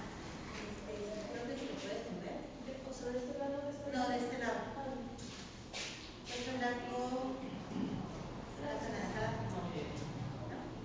[0.87, 2.39] Este, creo que si lo puedes mover.
[2.87, 3.59] ¿O este lado?
[3.67, 3.91] Este?
[3.91, 4.71] No, de este lado.
[6.31, 7.27] Coche blanco,
[8.63, 9.75] casa no.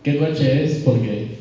[0.01, 0.71] ¿Qué coche es?
[0.83, 1.37] Porque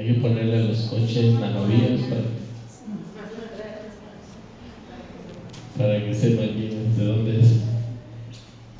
[0.00, 2.22] Hay que ponerle a los coches nanovías para,
[5.76, 6.56] para que sepan
[6.96, 7.64] de dónde es.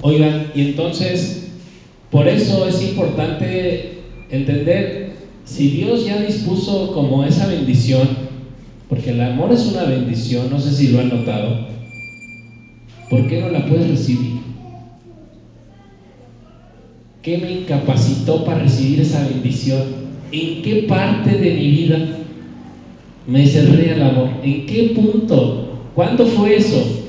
[0.00, 1.52] Oigan, y entonces,
[2.10, 3.90] por eso es importante
[4.28, 5.14] entender,
[5.44, 8.08] si Dios ya dispuso como esa bendición,
[8.88, 11.68] porque el amor es una bendición, no sé si lo han notado,
[13.08, 14.32] ¿por qué no la puedes recibir?
[17.22, 19.84] ¿Qué me incapacitó para recibir esa bendición?
[20.32, 22.04] ¿En qué parte de mi vida
[23.28, 24.30] me cerré al amor?
[24.42, 25.54] ¿En qué punto?
[25.94, 26.99] ¿Cuándo fue eso?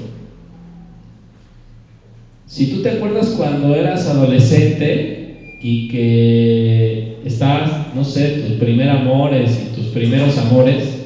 [2.52, 9.58] Si tú te acuerdas cuando eras adolescente y que estabas, no sé, tus primeros amores
[9.58, 11.02] y tus primeros amores,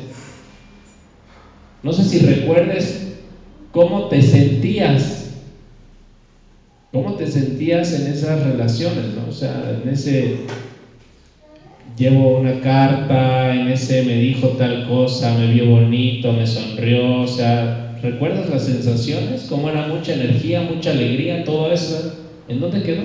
[1.83, 3.07] no sé si recuerdes
[3.71, 5.37] cómo te sentías,
[6.91, 9.27] cómo te sentías en esas relaciones, ¿no?
[9.27, 10.31] O sea, en ese
[11.95, 17.27] llevo una carta, en ese me dijo tal cosa, me vio bonito, me sonrió, o
[17.27, 19.47] sea, ¿recuerdas las sensaciones?
[19.49, 22.13] ¿Cómo era mucha energía, mucha alegría, todo eso?
[22.47, 23.03] ¿En dónde quedó?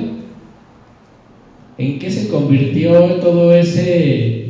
[1.78, 4.48] ¿En qué se convirtió todo ese,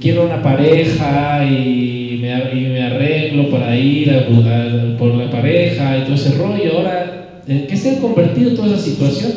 [0.00, 4.10] quiero una pareja y me, y me arreglo para ir
[4.98, 6.78] por la pareja y todo ese rollo?
[6.78, 9.32] Ahora, ¿en qué se ha convertido toda esa situación?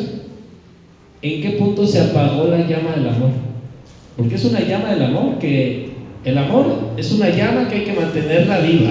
[1.22, 3.30] ¿En qué punto se apagó la llama del amor?
[4.16, 5.88] Porque es una llama del amor que
[6.24, 8.90] el amor es una llama que hay que mantenerla viva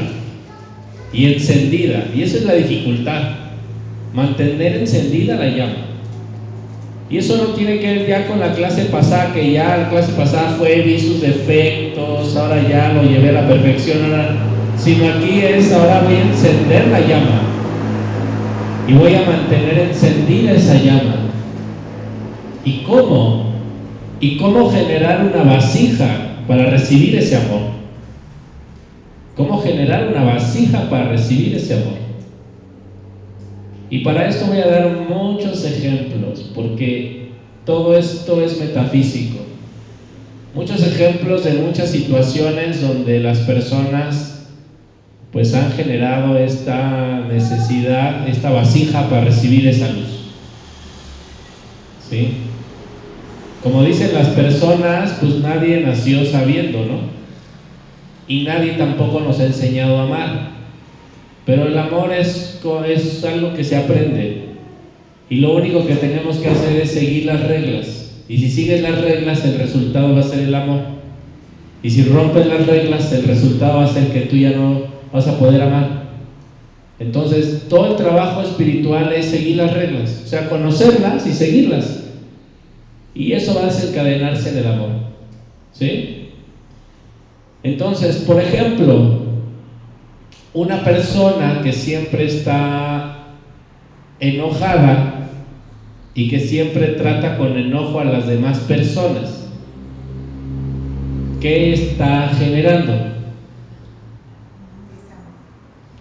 [1.14, 2.06] y encendida.
[2.16, 3.22] Y esa es la dificultad,
[4.14, 5.86] mantener encendida la llama.
[7.10, 10.12] Y eso no tiene que ver ya con la clase pasada, que ya la clase
[10.14, 14.00] pasada fue, vi sus defectos, ahora ya lo llevé a la perfección,
[14.78, 17.42] sino aquí es, ahora voy a encender la llama
[18.88, 21.16] y voy a mantener encendida esa llama.
[22.66, 23.48] ¿Y cómo?
[24.20, 26.08] y cómo generar una vasija
[26.48, 27.77] para recibir ese amor.
[29.38, 32.00] Cómo generar una vasija para recibir ese amor.
[33.90, 37.30] Y para esto voy a dar muchos ejemplos, porque
[37.64, 39.38] todo esto es metafísico.
[40.56, 44.34] Muchos ejemplos de muchas situaciones donde las personas
[45.32, 50.32] pues han generado esta necesidad, esta vasija para recibir esa luz.
[52.10, 52.30] ¿Sí?
[53.62, 57.17] Como dicen las personas, pues nadie nació sabiendo, ¿no?
[58.28, 60.52] Y nadie tampoco nos ha enseñado a amar.
[61.46, 64.48] Pero el amor es, es algo que se aprende.
[65.30, 68.24] Y lo único que tenemos que hacer es seguir las reglas.
[68.28, 70.82] Y si sigues las reglas, el resultado va a ser el amor.
[71.84, 75.28] Y si rompes las reglas, el resultado va a ser que tú ya no vas
[75.28, 76.08] a poder amar.
[77.00, 82.04] Entonces, todo el trabajo espiritual es seguir las reglas, o sea, conocerlas y seguirlas.
[83.14, 84.90] Y eso va a desencadenarse en el amor.
[85.74, 86.17] ¿Sí?
[87.68, 89.20] Entonces, por ejemplo,
[90.54, 93.26] una persona que siempre está
[94.22, 95.28] enojada
[96.14, 99.50] y que siempre trata con enojo a las demás personas,
[101.42, 102.94] ¿qué está generando?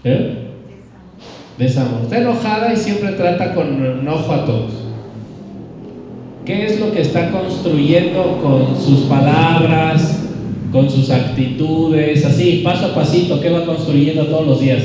[0.05, 0.37] ¿Eh?
[1.59, 2.03] Desamor.
[2.03, 4.73] Está enojada y siempre trata con enojo a todos.
[6.45, 10.26] ¿Qué es lo que está construyendo con sus palabras,
[10.73, 14.83] con sus actitudes, así, paso a pasito, qué va construyendo todos los días?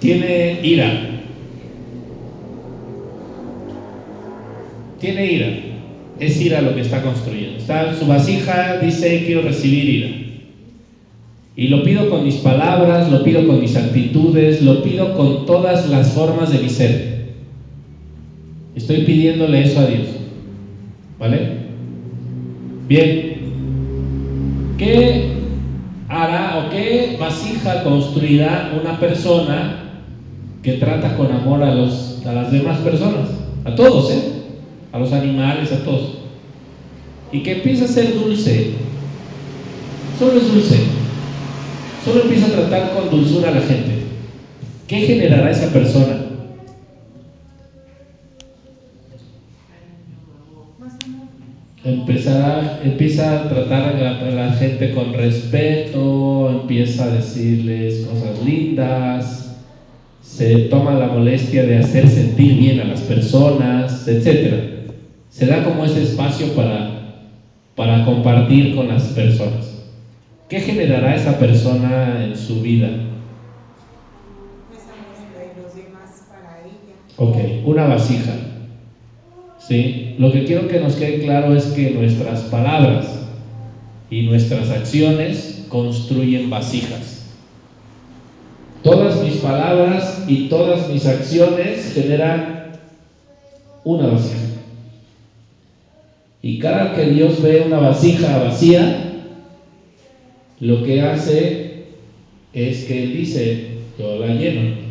[0.00, 1.22] Tiene ira.
[5.00, 5.48] Tiene ira.
[6.20, 7.58] Es ira lo que está construyendo.
[7.58, 10.08] Está, su vasija dice quiero recibir ira.
[11.56, 15.88] Y lo pido con mis palabras, lo pido con mis actitudes, lo pido con todas
[15.88, 17.13] las formas de mi ser.
[18.74, 20.08] Estoy pidiéndole eso a Dios.
[21.18, 21.48] ¿Vale?
[22.88, 23.34] Bien.
[24.78, 25.30] ¿Qué
[26.08, 30.02] hará o qué vasija construirá una persona
[30.62, 33.30] que trata con amor a, los, a las demás personas?
[33.64, 34.32] A todos, ¿eh?
[34.92, 36.18] A los animales, a todos.
[37.32, 38.72] Y que empieza a ser dulce.
[40.18, 41.04] Solo es dulce
[42.04, 44.02] solo empieza a tratar con dulzura a la gente,
[44.86, 46.23] ¿qué generará esa persona?
[51.84, 59.54] Empezará, empieza a tratar a la gente con respeto, empieza a decirles cosas lindas,
[60.22, 64.86] se toma la molestia de hacer sentir bien a las personas, etc.
[65.28, 67.18] Se da como ese espacio para,
[67.74, 69.84] para compartir con las personas.
[70.48, 72.88] ¿Qué generará esa persona en su vida?
[74.70, 76.94] Pues amor de los demás para ella.
[77.18, 78.53] Ok, una vasija.
[79.68, 80.14] ¿Sí?
[80.18, 83.26] Lo que quiero que nos quede claro es que nuestras palabras
[84.10, 87.32] y nuestras acciones construyen vasijas.
[88.82, 92.72] Todas mis palabras y todas mis acciones generan
[93.84, 94.44] una vasija.
[96.42, 99.14] Y cada que Dios ve una vasija vacía,
[100.60, 101.84] lo que hace
[102.52, 104.83] es que Él dice, yo la lleno.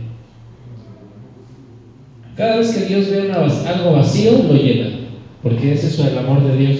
[2.35, 4.89] Cada vez que Dios ve algo vacío, lo llena,
[5.43, 6.79] porque es eso el amor de Dios.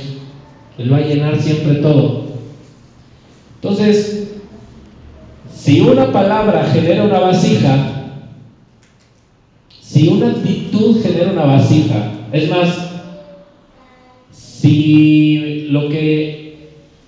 [0.78, 2.24] Él va a llenar siempre todo.
[3.56, 4.32] Entonces,
[5.54, 8.12] si una palabra genera una vasija,
[9.80, 12.90] si una actitud genera una vasija, es más,
[14.32, 16.44] si lo que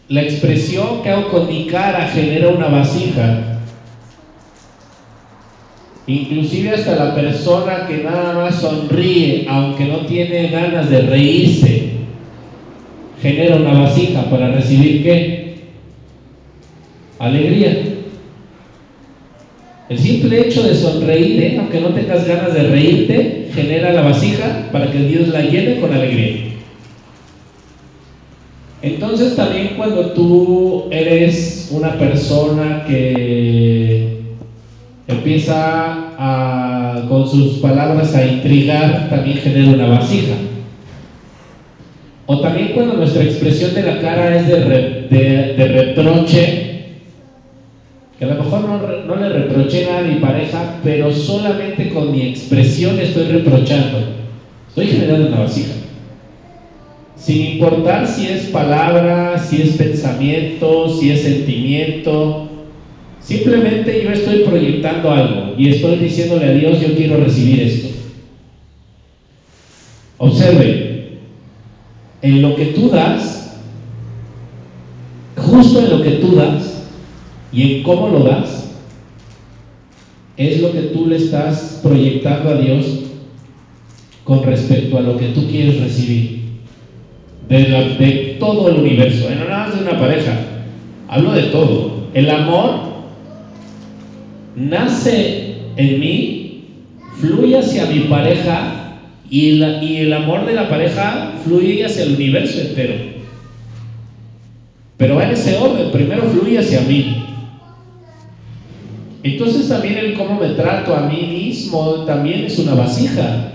[0.07, 3.54] la expresión que hago con mi cara genera una vasija.
[6.07, 11.89] Inclusive hasta la persona que nada más sonríe, aunque no tiene ganas de reírse,
[13.21, 15.55] genera una vasija para recibir qué?
[17.17, 17.81] Alegría.
[19.89, 21.57] El simple hecho de sonreír, ¿eh?
[21.59, 25.91] aunque no tengas ganas de reírte, genera la vasija para que Dios la llene con
[25.91, 26.51] alegría.
[28.81, 34.14] Entonces también cuando tú eres una persona que
[35.07, 40.35] empieza a, con sus palabras a intrigar, también genera una vasija.
[42.27, 46.85] O también cuando nuestra expresión de la cara es de, reproche,
[48.17, 52.11] que a lo mejor no, no, le reproché nada a mi pareja, pero solamente con
[52.11, 53.99] mi expresión estoy reprochando.
[54.69, 55.73] Estoy generando una vasija
[57.25, 62.44] sin importar si es palabra, si es pensamiento, si es sentimiento.
[63.25, 67.87] Simplemente yo estoy proyectando algo y estoy diciéndole a Dios, yo quiero recibir esto.
[70.19, 71.17] Observe,
[72.21, 73.57] en lo que tú das,
[75.35, 76.83] justo en lo que tú das
[77.51, 78.75] y en cómo lo das,
[80.37, 82.85] es lo que tú le estás proyectando a Dios
[84.23, 86.35] con respecto a lo que tú quieres recibir
[87.49, 90.37] de, todo el universo, no nada más de una pareja,
[91.07, 92.05] hablo de todo.
[92.13, 92.94] El amor
[94.55, 96.63] nace en mí,
[97.19, 98.97] fluye hacia mi pareja
[99.29, 102.93] y, y el amor de la pareja fluye hacia el universo entero.
[104.97, 107.23] Pero va en ese orden, primero fluye hacia mí.
[109.23, 113.51] Entonces también el cómo me trato a mí mismo también es una vasija.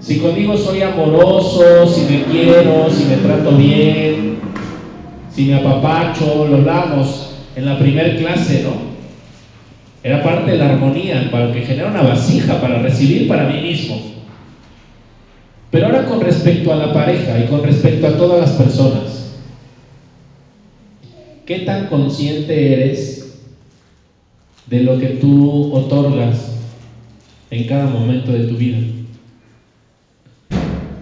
[0.00, 4.38] Si conmigo soy amoroso, si me quiero, si me trato bien,
[5.30, 8.91] si me apapacho, lo hablamos en la primer clase, ¿no?
[10.02, 14.00] Era parte de la armonía, para que genera una vasija para recibir para mí mismo.
[15.70, 19.32] Pero ahora con respecto a la pareja y con respecto a todas las personas,
[21.46, 23.38] ¿qué tan consciente eres
[24.66, 26.56] de lo que tú otorgas
[27.50, 28.78] en cada momento de tu vida?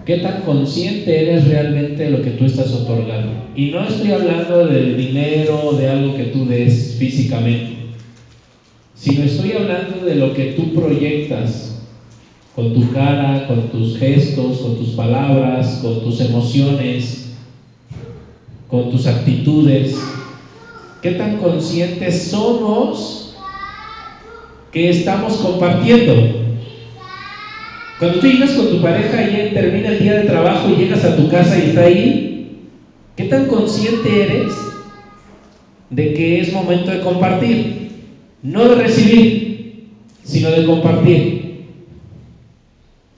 [0.05, 3.31] ¿Qué tan consciente eres realmente de lo que tú estás otorgando?
[3.55, 7.80] Y no estoy hablando de dinero, de algo que tú des físicamente,
[9.01, 11.81] sino estoy hablando de lo que tú proyectas
[12.55, 17.33] con tu cara, con tus gestos, con tus palabras, con tus emociones,
[18.67, 19.99] con tus actitudes.
[21.01, 23.35] ¿Qué tan conscientes somos
[24.71, 26.13] que estamos compartiendo?
[27.97, 31.15] Cuando tú llegas con tu pareja y termina el día de trabajo y llegas a
[31.15, 32.67] tu casa y está ahí,
[33.15, 34.53] ¿qué tan consciente eres
[35.89, 37.80] de que es momento de compartir?
[38.43, 39.89] No de recibir,
[40.23, 41.65] sino de compartir.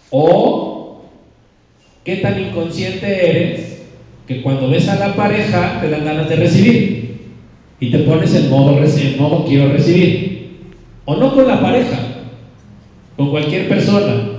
[0.09, 1.01] O
[2.03, 3.83] qué tan inconsciente eres
[4.27, 7.17] que cuando ves a la pareja te dan ganas de recibir
[7.79, 10.43] y te pones en modo, en modo quiero recibir.
[11.05, 11.97] O no con la pareja,
[13.17, 14.29] con cualquier persona.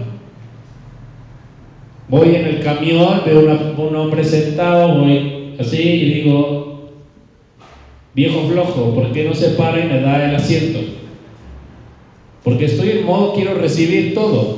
[2.08, 6.73] Voy en el camión, veo un hombre sentado, voy así y digo,
[8.14, 10.80] viejo flojo, ¿por qué no se para y me da el asiento?
[12.42, 14.56] Porque estoy en modo quiero recibir todo.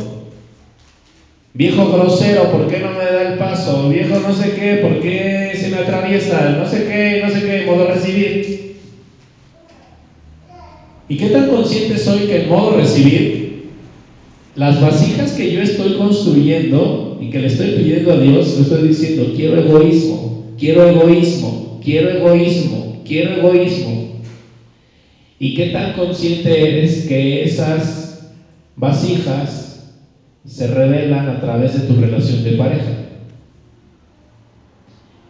[1.54, 3.88] Viejo grosero, ¿por qué no me da el paso?
[3.88, 6.57] Viejo no sé qué, ¿por qué se me atraviesa?
[6.59, 8.76] No sé qué, no sé qué, modo recibir.
[11.09, 13.46] ¿Y qué tan consciente soy que en modo recibir
[14.57, 18.88] las vasijas que yo estoy construyendo y que le estoy pidiendo a Dios, le estoy
[18.88, 24.20] diciendo, quiero egoísmo, quiero egoísmo, quiero egoísmo, quiero egoísmo.
[25.38, 28.30] ¿Y qué tan consciente eres que esas
[28.76, 29.90] vasijas
[30.44, 32.92] se revelan a través de tu relación de pareja?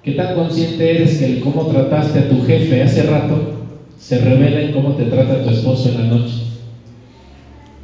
[0.03, 3.57] ¿Qué tan consciente eres que el cómo trataste a tu jefe hace rato
[3.99, 6.35] se revela en cómo te trata tu esposo en la noche?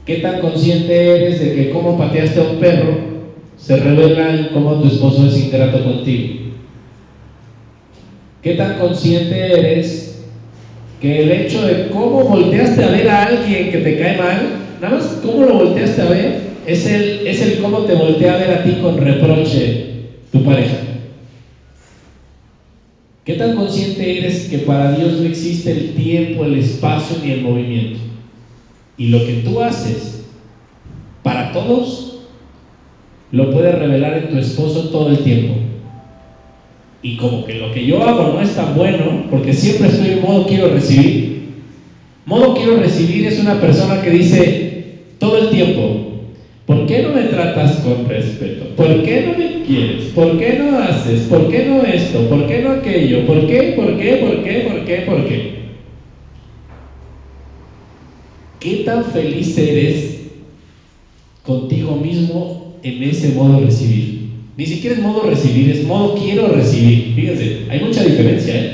[0.07, 2.97] ¿Qué tan consciente eres de que cómo pateaste a un perro
[3.57, 6.42] se revela en cómo tu esposo es ingrato contigo?
[8.43, 10.25] ¿Qué tan consciente eres
[11.01, 14.49] que el hecho de cómo volteaste a ver a alguien que te cae mal,
[14.81, 18.39] nada más cómo lo volteaste a ver, es el, es el cómo te voltea a
[18.39, 19.87] ver a ti con reproche
[20.33, 20.77] tu pareja?
[23.25, 27.43] ¿Qué tan consciente eres que para Dios no existe el tiempo, el espacio ni el
[27.43, 28.01] movimiento?
[28.97, 30.21] Y lo que tú haces
[31.23, 32.19] para todos,
[33.31, 35.55] lo puedes revelar en tu esposo todo el tiempo.
[37.03, 40.23] Y como que lo que yo hago no es tan bueno, porque siempre estoy en
[40.23, 41.43] modo quiero recibir.
[42.25, 46.23] Modo quiero recibir es una persona que dice todo el tiempo,
[46.67, 48.67] ¿por qué no me tratas con respeto?
[48.77, 50.05] ¿Por qué no me quieres?
[50.15, 51.23] ¿Por qué no haces?
[51.23, 52.29] ¿Por qué no esto?
[52.29, 53.27] ¿Por qué no aquello?
[53.27, 53.75] ¿Por qué?
[53.77, 54.17] ¿Por qué?
[54.17, 54.67] ¿Por qué?
[54.69, 54.97] ¿Por qué?
[55.05, 55.63] ¿Por qué?
[58.61, 60.21] ¿Qué tan feliz eres
[61.43, 64.12] contigo mismo en ese modo recibir?
[64.63, 67.15] Ni siquiera es modo recibir, es modo quiero recibir.
[67.17, 68.73] Fíjense, hay mucha diferencia, ¿eh?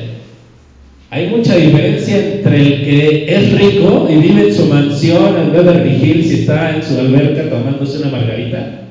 [1.08, 5.94] Hay mucha diferencia entre el que es rico y vive en su mansión en Beverly
[5.94, 8.82] Hills y está en su alberca tomándose una margarita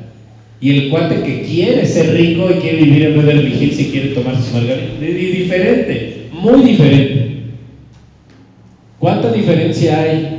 [0.59, 4.07] y el cuate que quiere ser rico y quiere vivir en Beverly Hills y quiere
[4.15, 4.99] tomarse su margarita.
[4.99, 7.27] Diferente, muy diferente.
[8.97, 10.37] ¿Cuánta diferencia hay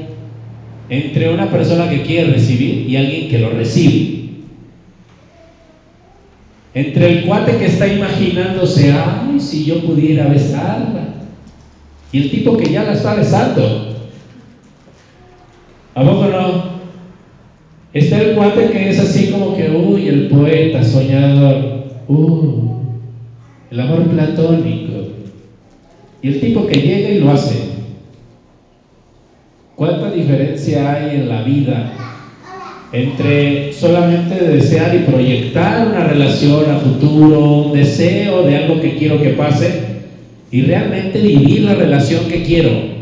[0.90, 4.17] entre una persona que quiere recibir y alguien que lo recibe.
[6.78, 11.08] Entre el cuate que está imaginándose, ay, si yo pudiera besarla,
[12.12, 13.96] y el tipo que ya la está besando.
[15.96, 16.78] ¿A poco no?
[17.92, 22.74] Está el cuate que es así como que, uy, el poeta soñador, uh,
[23.72, 25.08] el amor platónico.
[26.22, 27.70] Y el tipo que llega y lo hace.
[29.74, 32.07] ¿Cuánta diferencia hay en la vida
[32.92, 39.20] entre solamente desear y proyectar una relación a futuro, un deseo de algo que quiero
[39.20, 39.82] que pase
[40.50, 42.98] y realmente vivir la relación que quiero?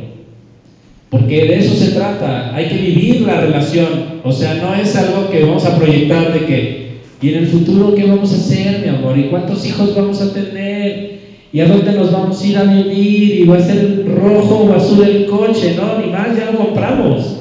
[1.09, 5.31] Porque de eso se trata, hay que vivir la relación, o sea, no es algo
[5.31, 6.87] que vamos a proyectar de que,
[7.23, 9.17] ¿y en el futuro qué vamos a hacer, mi amor?
[9.17, 11.17] ¿Y cuántos hijos vamos a tener?
[11.53, 13.41] ¿Y a dónde nos vamos a ir a vivir?
[13.41, 15.77] ¿Y va a ser rojo o azul el coche?
[15.77, 17.37] No, ni más, ya lo compramos.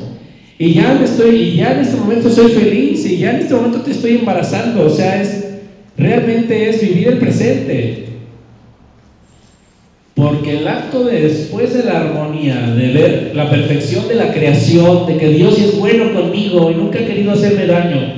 [0.58, 3.53] Y ya me estoy, y ya en este momento soy feliz, y ya en este
[3.53, 5.43] momento te estoy embarazando, o sea, es,
[5.97, 8.06] realmente es vivir el presente.
[10.14, 15.08] Porque el acto de después de la armonía, de ver la perfección de la creación,
[15.08, 18.14] de que Dios es bueno conmigo y nunca ha querido hacerme daño,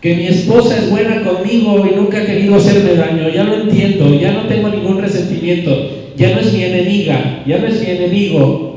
[0.00, 4.18] que mi esposa es buena conmigo y nunca ha querido hacerme daño, ya lo entiendo,
[4.18, 8.75] ya no tengo ningún resentimiento, ya no es mi enemiga, ya no es mi enemigo,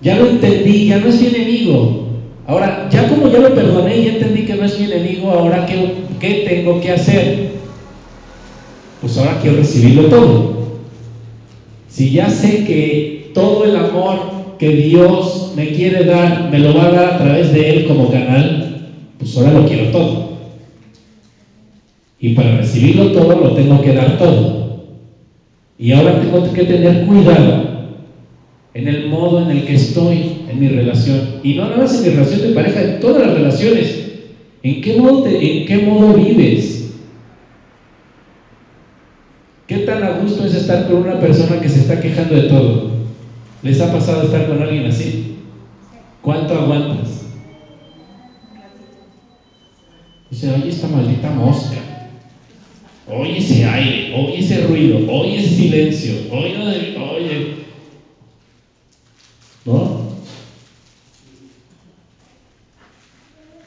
[0.00, 2.08] ya lo entendí, ya no es mi enemigo.
[2.46, 5.94] Ahora, ya como ya lo perdoné, ya entendí que no es mi enemigo, ahora ¿qué,
[6.18, 7.50] qué tengo que hacer?
[9.00, 10.58] Pues ahora quiero recibirlo todo.
[11.88, 16.86] Si ya sé que todo el amor que Dios me quiere dar, me lo va
[16.86, 20.28] a dar a través de Él como canal, pues ahora lo quiero todo.
[22.20, 24.84] Y para recibirlo todo, lo tengo que dar todo.
[25.78, 27.67] Y ahora tengo que tener cuidado
[28.78, 31.40] en el modo en el que estoy en mi relación.
[31.42, 34.04] Y no nada más en mi relación de pareja, en todas las relaciones.
[34.62, 36.92] ¿En qué modo, en qué modo vives?
[39.66, 42.92] ¿Qué tan a gusto es estar con una persona que se está quejando de todo?
[43.64, 45.38] ¿Les ha pasado estar con alguien así?
[46.22, 47.24] ¿Cuánto aguantas?
[50.30, 51.78] Sea, oye esta maldita mosca,
[53.08, 57.67] oye ese aire, oye ese ruido, oye ese silencio, oye, oye.
[59.68, 60.08] ¿No?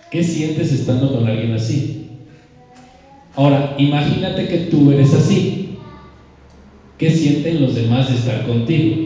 [0.10, 2.08] ¿Qué sientes estando con alguien así?
[3.36, 5.68] Ahora, imagínate que tú eres así.
[6.98, 8.98] ¿Qué sienten los demás de estar contigo?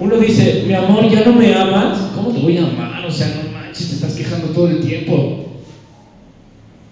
[0.00, 2.10] Uno dice, mi amor, ¿ya no me amas?
[2.12, 3.06] ¿Cómo te voy a amar?
[3.06, 5.51] O sea, no manches, te estás quejando todo el tiempo.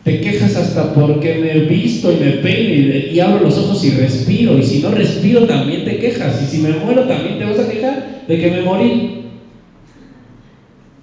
[0.05, 2.71] Te quejas hasta porque me visto y me peino
[3.15, 4.59] y, abro los ojos y respiro.
[4.59, 6.43] Y si no respiro, también te quejas.
[6.43, 9.17] Y si me muero, también te vas a quejar de que me morí.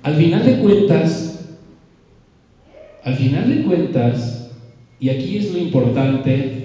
[0.01, 1.37] Al final de cuentas,
[3.03, 4.47] al final de cuentas,
[4.99, 6.63] y aquí es lo importante,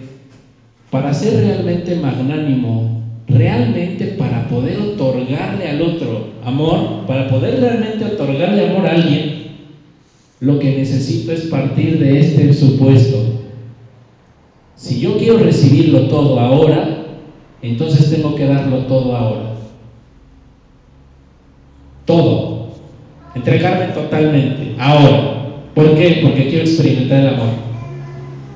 [0.90, 8.62] para ser realmente magnánimo, realmente para poder otorgarle al otro amor, para poder realmente otorgarle
[8.62, 9.41] amor a alguien,
[10.42, 13.16] lo que necesito es partir de este supuesto.
[14.74, 17.04] Si yo quiero recibirlo todo ahora,
[17.62, 19.54] entonces tengo que darlo todo ahora.
[22.04, 22.70] Todo.
[23.36, 25.60] Entregarme totalmente, ahora.
[25.76, 26.18] ¿Por qué?
[26.24, 27.50] Porque quiero experimentar el amor.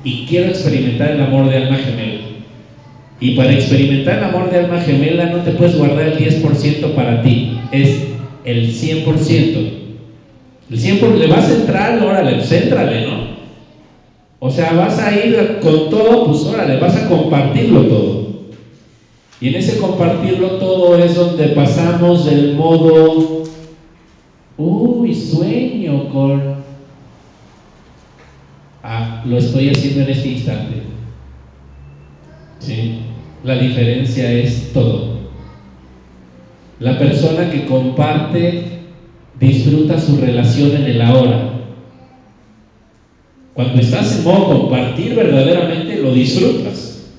[0.03, 2.21] Y quiero experimentar el amor de alma gemela.
[3.21, 7.21] Y para experimentar el amor de alma gemela no te puedes guardar el 10% para
[7.21, 8.07] ti, es
[8.43, 9.76] el 100%.
[10.69, 13.37] El 100%, le vas a entrar, órale, pues éntrale, ¿no?
[14.39, 18.27] O sea, vas a ir con todo, pues órale, vas a compartirlo todo.
[19.39, 23.43] Y en ese compartirlo todo es donde pasamos del modo,
[24.57, 26.57] uy, sueño con,
[28.83, 30.83] ah, lo estoy haciendo en este instante.
[32.59, 32.99] ¿Sí?
[33.43, 35.17] La diferencia es todo.
[36.79, 38.76] La persona que comparte
[39.39, 41.53] disfruta su relación en el ahora.
[43.53, 47.09] Cuando estás en modo compartir, verdaderamente lo disfrutas.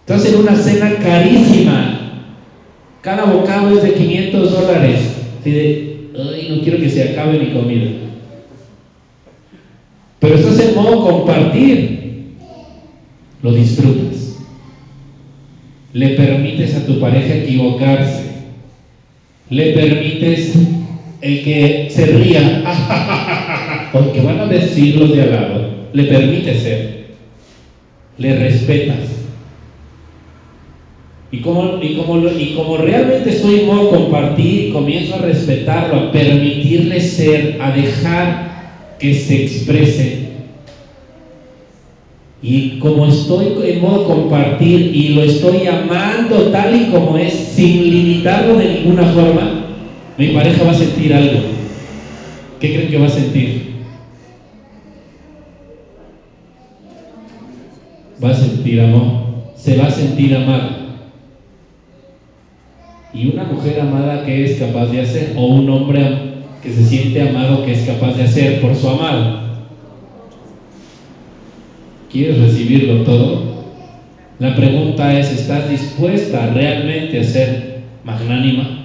[0.00, 1.98] Estás en una cena carísima.
[3.00, 5.16] Cada bocado es de 500 dólares.
[5.44, 7.90] ay, no quiero que se acabe mi comida.
[10.18, 12.02] Pero estás en modo compartir.
[13.42, 14.22] Lo disfrutas
[15.92, 18.31] le permites a tu pareja equivocarse,
[19.50, 20.54] le permites
[21.20, 27.06] el que se ría, porque van a decir los de al lado, le permites ser,
[28.18, 29.22] le respetas.
[31.30, 37.00] Y como, y, como, y como realmente en modo compartir, comienzo a respetarlo, a permitirle
[37.00, 38.52] ser, a dejar
[38.98, 40.21] que se exprese,
[42.42, 47.88] y como estoy en modo compartir y lo estoy amando tal y como es, sin
[47.88, 49.66] limitarlo de ninguna forma,
[50.18, 51.40] mi pareja va a sentir algo.
[52.58, 53.72] ¿Qué creen que va a sentir?
[58.22, 59.04] Va a sentir amor,
[59.56, 60.78] se va a sentir amada.
[63.14, 66.32] y una mujer amada que es capaz de hacer, o un hombre
[66.62, 69.41] que se siente amado que es capaz de hacer por su amado.
[72.12, 73.40] ¿Quieres recibirlo todo?
[74.38, 78.84] La pregunta es, ¿estás dispuesta realmente a ser magnánima?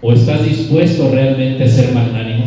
[0.00, 2.46] ¿O estás dispuesto realmente a ser magnánimo?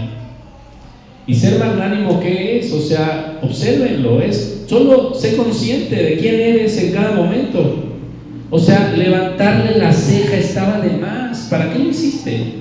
[1.28, 2.74] ¿Y ser magnánimo qué es?
[2.74, 7.84] O sea, obsérvenlo, es solo sé consciente de quién eres en cada momento.
[8.50, 11.50] O sea, levantarle la ceja estaba de más.
[11.52, 12.54] ¿Para qué lo hiciste?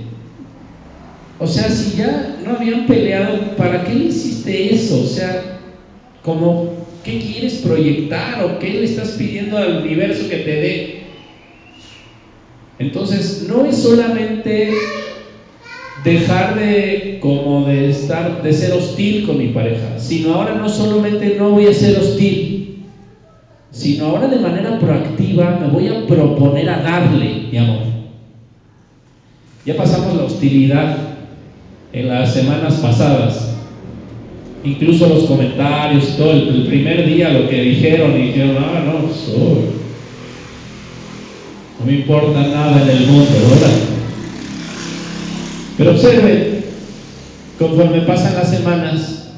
[1.38, 5.00] O sea, si ya no habían peleado, ¿para qué le hiciste eso?
[5.00, 5.60] O sea,
[6.22, 11.06] como, ¿qué quieres proyectar o qué le estás pidiendo al universo que te dé?
[12.80, 14.74] Entonces, no es solamente
[16.02, 21.36] dejar de como de estar de ser hostil con mi pareja, sino ahora no solamente
[21.38, 22.84] no voy a ser hostil,
[23.70, 27.82] sino ahora de manera proactiva me voy a proponer a darle mi amor.
[29.64, 30.96] Ya pasamos la hostilidad
[31.92, 33.55] en las semanas pasadas.
[34.66, 39.86] Incluso los comentarios, todo el, primer día lo que dijeron, y dijeron, ah, no, no
[41.86, 43.70] me importa nada en el mundo, ¿verdad?
[45.78, 46.64] Pero observen,
[47.60, 49.30] conforme pasan las semanas,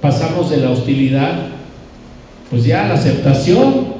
[0.00, 1.46] pasamos de la hostilidad,
[2.50, 3.94] pues ya a la aceptación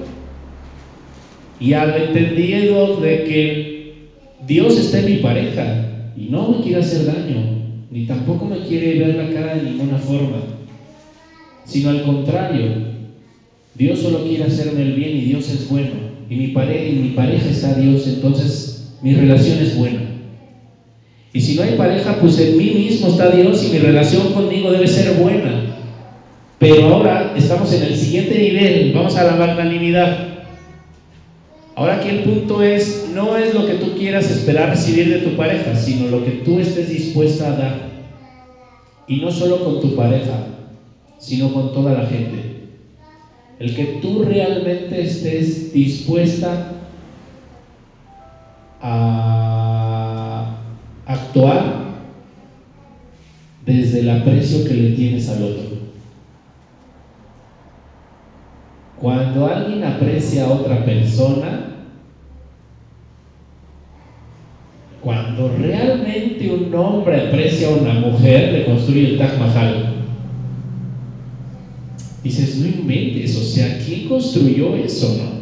[1.61, 4.09] y al entendido de que
[4.45, 7.56] Dios está en mi pareja y no me quiere hacer daño,
[7.97, 10.37] ni tampoco me quiere ver la cara de ninguna forma,
[11.65, 12.65] sino al contrario,
[13.75, 15.93] Dios solo quiere hacerme el bien y Dios es bueno.
[16.29, 20.03] Y mi, pareja, mi pareja está Dios, entonces mi relación es buena.
[21.33, 24.71] Y si no hay pareja, pues en mí mismo está Dios y mi relación conmigo
[24.71, 25.63] debe ser buena.
[26.59, 30.37] Pero ahora estamos en el siguiente nivel, vamos a la magnanimidad.
[31.75, 35.35] Ahora aquí el punto es, no es lo que tú quieras esperar recibir de tu
[35.35, 37.86] pareja, sino lo que tú estés dispuesta a dar.
[39.09, 40.39] Y no solo con tu pareja,
[41.19, 42.57] sino con toda la gente.
[43.59, 46.73] El que tú realmente estés dispuesta
[48.83, 50.47] a
[51.07, 51.87] actuar
[53.65, 55.77] desde el aprecio que le tienes al otro.
[59.01, 61.73] Cuando alguien aprecia a otra persona,
[65.03, 65.49] cuando
[66.47, 69.95] realmente un hombre aprecia a una mujer, le construye el Taj Mahal.
[72.23, 75.37] Dices, no inventes, o sea, ¿quién construyó eso, no?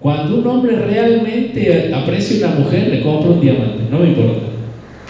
[0.00, 4.46] Cuando un hombre realmente aprecia a una mujer, le compra un diamante, no me importa.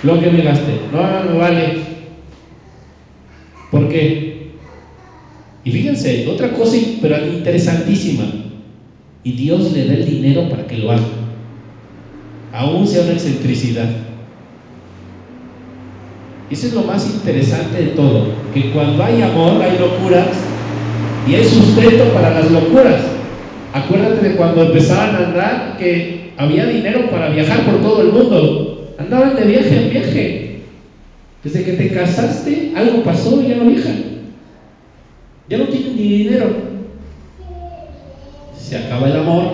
[0.02, 1.74] Lo que me gaste, no me vale.
[3.70, 4.50] ¿Por qué?
[5.64, 8.24] Y fíjense, otra cosa pero interesantísima.
[9.24, 11.06] Y Dios le da el dinero para que lo haga.
[12.52, 14.11] Aún sea una excentricidad.
[16.52, 20.26] Eso es lo más interesante de todo, que cuando hay amor hay locuras
[21.26, 23.00] y hay sustento para las locuras.
[23.72, 28.94] Acuérdate de cuando empezaban a andar que había dinero para viajar por todo el mundo.
[28.98, 30.60] Andaban de viaje en viaje.
[31.42, 34.04] Desde que te casaste, algo pasó y ya no viajan.
[35.48, 36.54] Ya no tienen ni dinero.
[38.58, 39.52] Se acaba el amor,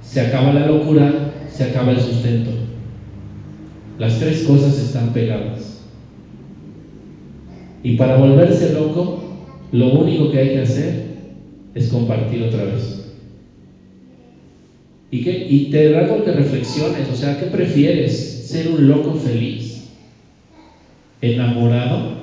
[0.00, 1.12] se acaba la locura,
[1.50, 2.52] se acaba el sustento.
[3.98, 5.81] Las tres cosas están pegadas.
[7.82, 9.20] Y para volverse loco,
[9.72, 11.06] lo único que hay que hacer
[11.74, 13.10] es compartir otra vez.
[15.10, 15.46] ¿Y, qué?
[15.48, 18.48] y te da algo que reflexiones, o sea, ¿qué prefieres?
[18.48, 19.90] ¿Ser un loco feliz?
[21.20, 22.22] ¿Enamorado?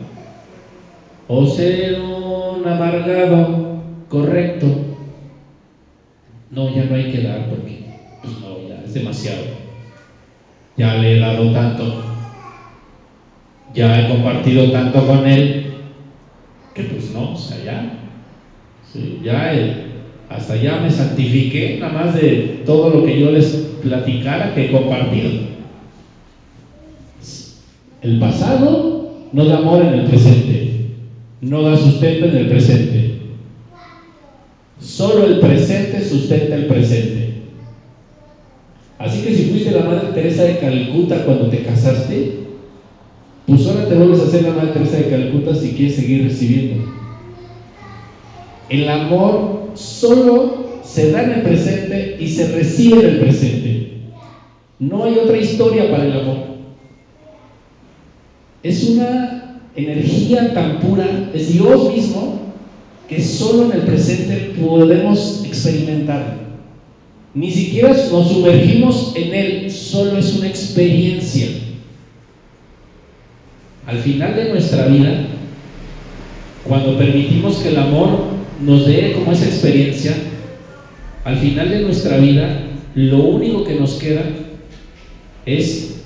[1.28, 4.86] ¿O ser un amargado correcto?
[6.49, 7.84] No, ya no hay que dar porque,
[8.24, 9.43] pues no, ya es demasiado.
[10.78, 12.09] Ya le he dado tanto
[13.74, 15.65] ya he compartido tanto con él
[16.74, 17.99] que pues no, o sea, ya,
[19.24, 19.86] ya
[20.30, 23.47] hasta ya me santifiqué nada más de todo lo que yo les
[23.82, 25.49] platicara que he compartido.
[28.01, 30.91] El pasado no da amor en el presente,
[31.41, 33.20] no da sustento en el presente.
[34.80, 37.34] Solo el presente sustenta el presente.
[38.97, 42.38] Así que si fuiste la Madre Teresa de Calcuta cuando te casaste,
[43.49, 46.85] pues ahora te vuelves a hacer la Madre Teresa de Calcuta si quieres seguir recibiendo.
[48.69, 53.91] El amor solo se da en el presente y se recibe en el presente.
[54.77, 56.37] No hay otra historia para el amor.
[58.61, 62.39] Es una energía tan pura, es Dios mismo,
[63.07, 66.37] que solo en el presente podemos experimentar.
[67.33, 71.48] Ni siquiera nos sumergimos en él, solo es una experiencia.
[73.89, 75.25] Al final de nuestra vida,
[76.63, 78.19] cuando permitimos que el amor
[78.63, 80.13] nos dé como esa experiencia,
[81.23, 82.49] al final de nuestra vida,
[82.93, 84.25] lo único que nos queda
[85.47, 86.03] es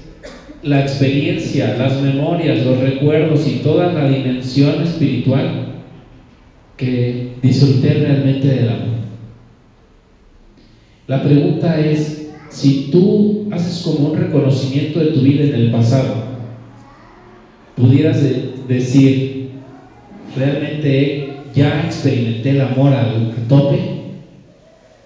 [0.61, 5.83] la experiencia, las memorias, los recuerdos y toda la dimensión espiritual
[6.77, 8.95] que disfruté realmente del amor.
[11.07, 16.22] La pregunta es, si tú haces como un reconocimiento de tu vida en el pasado,
[17.75, 18.21] pudieras
[18.67, 19.51] decir,
[20.35, 23.79] realmente ya experimenté el amor al, tope,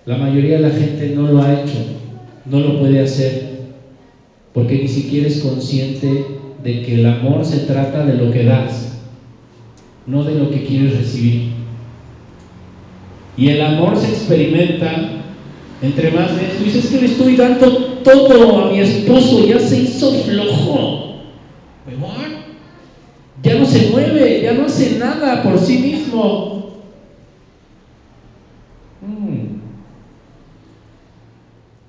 [0.06, 1.80] la mayoría de la gente no lo ha hecho,
[2.46, 3.58] no lo puede hacer,
[4.54, 6.26] porque ni siquiera es consciente
[6.64, 9.00] de que el amor se trata de lo que das,
[10.06, 11.52] no de lo que quieres recibir.
[13.36, 15.12] Y el amor se experimenta
[15.82, 16.64] entre más de eso.
[16.64, 17.72] Dices que le estoy dando
[18.04, 21.08] todo a mi esposo, ya se hizo flojo.
[23.44, 26.72] Ya no se mueve, ya no hace nada por sí mismo.
[29.02, 29.58] Mm.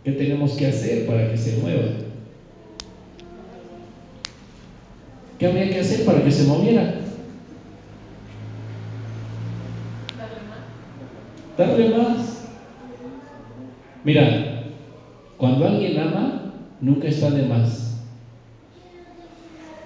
[0.05, 1.89] ¿Qué tenemos que hacer para que se mueva?
[5.39, 6.95] ¿Qué habría que hacer para que se moviera?
[11.57, 12.45] Darle más.
[14.05, 14.65] Mira,
[15.37, 18.01] cuando alguien ama, nunca está de más.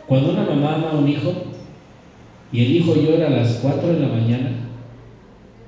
[0.07, 1.52] Cuando una mamá ama a un hijo
[2.53, 4.51] y el hijo llora a las 4 de la mañana,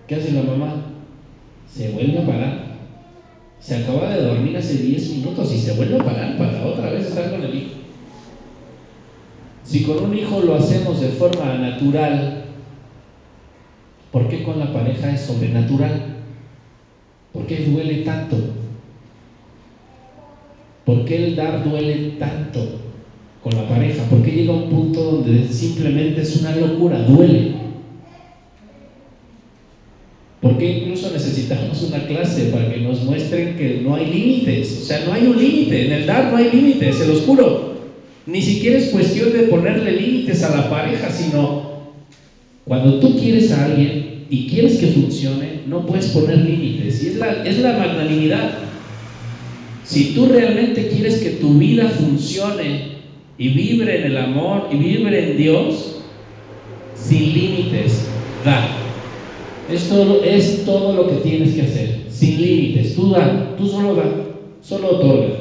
[0.06, 0.84] ¿qué hace la mamá?
[1.66, 2.64] Se vuelve a parar.
[3.58, 7.06] Se acaba de dormir hace 10 minutos y se vuelve a parar para otra vez
[7.06, 7.70] estar con el hijo.
[9.64, 12.44] Si con un hijo lo hacemos de forma natural,
[14.12, 16.16] ¿por qué con la pareja es sobrenatural?
[17.32, 18.36] ¿Por qué duele tanto?
[20.84, 22.83] ¿Por qué el dar duele tanto
[23.44, 24.02] con la pareja?
[24.04, 27.52] ¿Por qué llega un punto donde simplemente es una locura, duele?
[30.40, 34.80] ¿Por qué incluso necesitamos una clase para que nos muestren que no hay límites?
[34.82, 37.74] O sea, no hay un límite, en el dar no hay límites, se los juro.
[38.26, 41.74] Ni siquiera es cuestión de ponerle límites a la pareja, sino
[42.64, 47.02] cuando tú quieres a alguien, y quieres que funcione, no puedes poner límites.
[47.04, 48.58] Y es la, es la magnanimidad.
[49.84, 52.93] Si tú realmente quieres que tu vida funcione
[53.38, 56.02] y vibre en el amor y vibre en Dios,
[56.96, 58.06] sin límites,
[58.44, 58.68] da.
[59.70, 62.94] Es todo, es todo lo que tienes que hacer, sin límites.
[62.94, 64.04] Tú da, tú solo da,
[64.62, 65.34] solo otorga.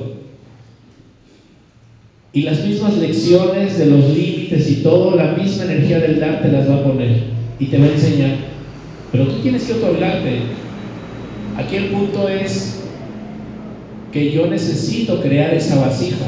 [2.32, 6.52] Y las mismas lecciones de los límites y todo, la misma energía del dar te
[6.52, 7.24] las va a poner
[7.60, 8.54] y te va a enseñar
[9.14, 10.40] pero tú tienes que otorgarte.
[11.56, 12.82] Aquí el punto es
[14.12, 16.26] que yo necesito crear esa vasija.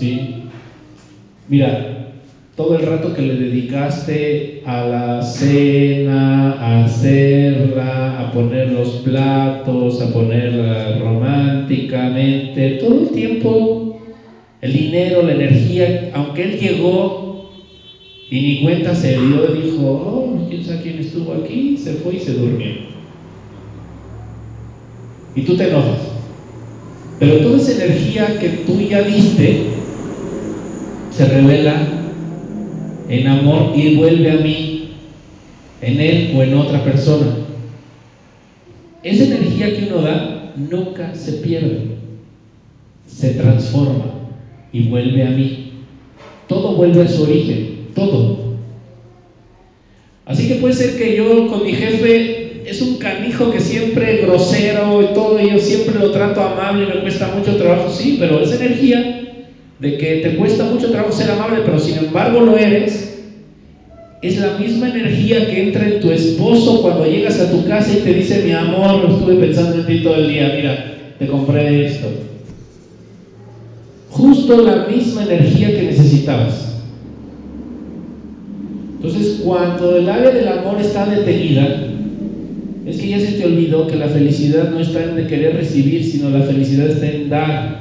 [0.00, 0.44] ¿Sí?
[1.46, 2.14] Mira,
[2.56, 10.00] todo el rato que le dedicaste a la cena, a hacerla, a poner los platos,
[10.00, 14.00] a ponerla románticamente, todo el tiempo,
[14.62, 17.50] el dinero, la energía, aunque él llegó
[18.30, 22.20] y ni cuenta se dio dijo, oh, quién sabe quién estuvo aquí, se fue y
[22.20, 22.70] se durmió.
[25.34, 26.10] Y tú te enojas.
[27.18, 29.79] Pero toda esa energía que tú ya diste
[31.20, 31.86] se revela
[33.10, 34.92] en amor y vuelve a mí,
[35.82, 37.26] en él o en otra persona.
[39.02, 41.96] Esa energía que uno da nunca se pierde,
[43.06, 44.30] se transforma
[44.72, 45.72] y vuelve a mí.
[46.48, 48.54] Todo vuelve a su origen todo.
[50.24, 55.02] Así que puede ser que yo con mi jefe es un canijo que siempre grosero
[55.02, 58.64] y todo, y yo siempre lo trato amable me cuesta mucho trabajo, sí, pero esa
[58.64, 59.29] energía
[59.80, 63.18] de que te cuesta mucho trabajo ser amable, pero sin embargo lo eres,
[64.22, 68.02] es la misma energía que entra en tu esposo cuando llegas a tu casa y
[68.02, 72.08] te dice, mi amor, estuve pensando en ti todo el día, mira, te compré esto.
[74.10, 76.70] Justo la misma energía que necesitabas.
[78.96, 81.86] Entonces, cuando el área del amor está detenida,
[82.84, 86.28] es que ya se te olvidó que la felicidad no está en querer recibir, sino
[86.28, 87.79] la felicidad está en dar.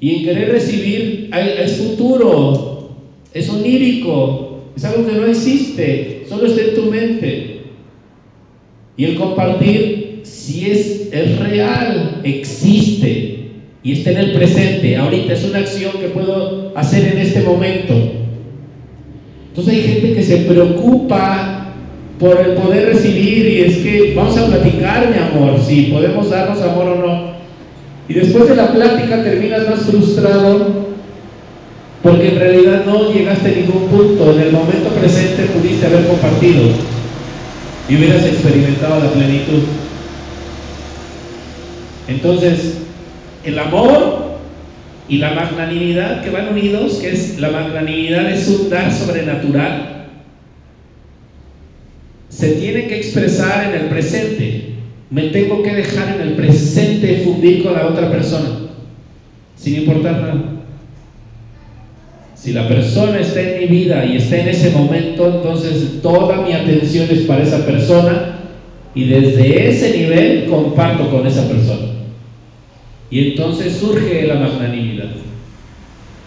[0.00, 2.88] Y en querer recibir es futuro,
[3.34, 7.60] es onírico, es algo que no existe, solo está en tu mente.
[8.96, 13.50] Y el compartir, si es, es real, existe
[13.82, 14.96] y está en el presente.
[14.96, 17.94] Ahorita es una acción que puedo hacer en este momento.
[19.48, 21.74] Entonces hay gente que se preocupa
[22.18, 26.60] por el poder recibir y es que vamos a platicar, mi amor, si podemos darnos
[26.62, 27.29] amor o no.
[28.10, 30.88] Y después de la plática terminas más frustrado
[32.02, 34.32] porque en realidad no llegaste a ningún punto.
[34.32, 36.60] En el momento presente pudiste haber compartido
[37.88, 39.62] y hubieras experimentado la plenitud.
[42.08, 42.78] Entonces,
[43.44, 44.40] el amor
[45.08, 50.08] y la magnanimidad que van unidos, que es la magnanimidad es un dar sobrenatural,
[52.28, 54.69] se tiene que expresar en el presente.
[55.10, 58.48] Me tengo que dejar en el presente fundir con la otra persona,
[59.56, 60.60] sin importar nada.
[62.34, 66.52] Si la persona está en mi vida y está en ese momento, entonces toda mi
[66.52, 68.36] atención es para esa persona
[68.94, 71.88] y desde ese nivel comparto con esa persona.
[73.10, 75.10] Y entonces surge la magnanimidad.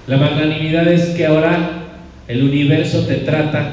[0.08, 1.84] La magnanimidad es que ahora
[2.28, 3.72] el universo te trata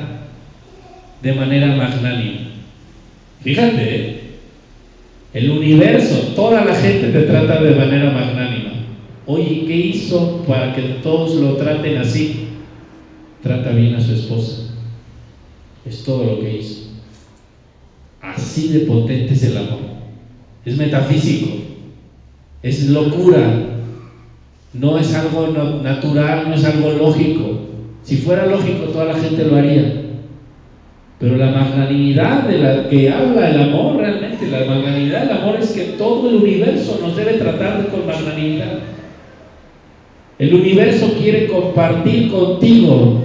[1.21, 2.39] de manera magnánima.
[3.43, 4.20] Fíjate, ¿eh?
[5.33, 8.73] El universo, toda la gente te trata de manera magnánima.
[9.27, 12.49] Oye, ¿qué hizo para que todos lo traten así?
[13.43, 14.75] Trata bien a su esposa.
[15.87, 16.91] Es todo lo que hizo.
[18.21, 19.81] Así de potente es el amor.
[20.65, 21.49] Es metafísico.
[22.63, 23.67] Es locura.
[24.73, 25.47] No es algo
[25.83, 27.61] natural, no es algo lógico.
[28.03, 30.10] Si fuera lógico, toda la gente lo haría.
[31.21, 35.69] Pero la magnanimidad de la que habla el amor realmente, la magnanimidad del amor es
[35.73, 38.79] que todo el universo nos debe tratar con magnanimidad.
[40.39, 43.19] El universo quiere compartir contigo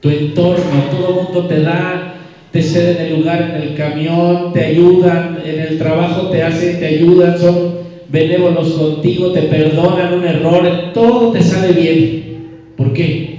[0.00, 2.12] tu entorno, todo el mundo te da,
[2.50, 6.84] te ceden el lugar en el camión, te ayudan, en el trabajo te hacen, te
[6.84, 7.72] ayudan, son
[8.08, 12.22] benévolos contigo, te perdonan un error, todo te sale bien.
[12.76, 13.33] ¿Por qué?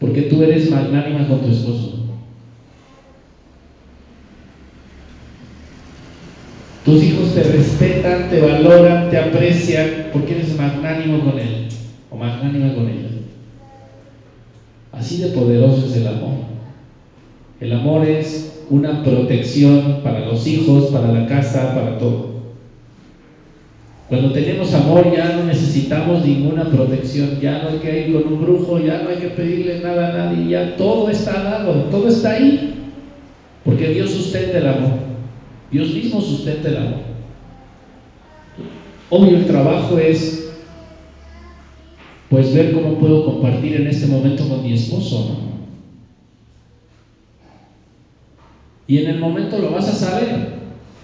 [0.00, 2.06] Porque tú eres magnánima con tu esposo.
[6.84, 11.68] Tus hijos te respetan, te valoran, te aprecian, porque eres magnánimo con él
[12.10, 13.10] o magnánima con ella.
[14.92, 16.34] Así de poderoso es el amor.
[17.60, 22.35] El amor es una protección para los hijos, para la casa, para todo.
[24.08, 28.40] Cuando tenemos amor ya no necesitamos ninguna protección, ya no hay que ir con un
[28.40, 32.32] brujo, ya no hay que pedirle nada a nadie, ya todo está dado, todo está
[32.32, 32.74] ahí,
[33.64, 34.98] porque Dios sustenta el amor,
[35.72, 37.00] Dios mismo sustenta el amor.
[39.10, 40.50] Obvio el trabajo es
[42.28, 45.46] pues ver cómo puedo compartir en este momento con mi esposo, ¿no?
[48.88, 50.56] Y en el momento lo vas a saber.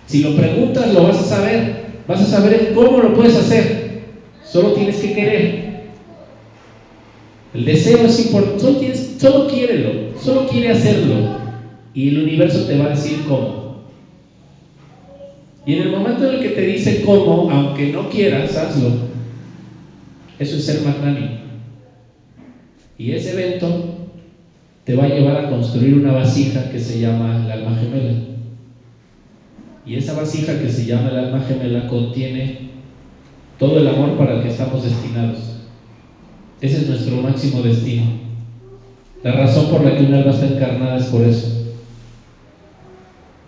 [0.07, 1.82] Si lo preguntas, lo vas a saber.
[2.07, 4.03] Vas a saber cómo lo puedes hacer.
[4.45, 5.73] Solo tienes que querer.
[7.55, 8.61] El deseo es importante.
[8.61, 9.49] Solo, tienes, solo
[10.20, 11.43] Solo quiere hacerlo.
[11.95, 13.62] Y el universo te va a decir cómo.
[15.65, 18.91] Y en el momento en el que te dice cómo, aunque no quieras, hazlo.
[20.39, 21.43] Eso es ser magnánimo.
[22.99, 24.09] Y ese evento
[24.85, 28.32] te va a llevar a construir una vasija que se llama el alma gemela.
[29.85, 32.71] Y esa vasija que se llama el alma gemela contiene
[33.59, 35.57] todo el amor para el que estamos destinados.
[36.61, 38.05] Ese es nuestro máximo destino.
[39.25, 41.75] La razón por la que un alma está encarnada es por eso.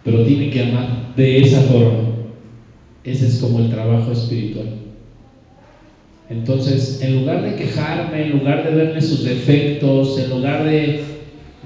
[0.05, 2.01] Pero tiene que amar de esa forma.
[3.05, 4.69] Ese es como el trabajo espiritual.
[6.31, 11.05] Entonces, en lugar de quejarme, en lugar de verle sus defectos, en lugar de,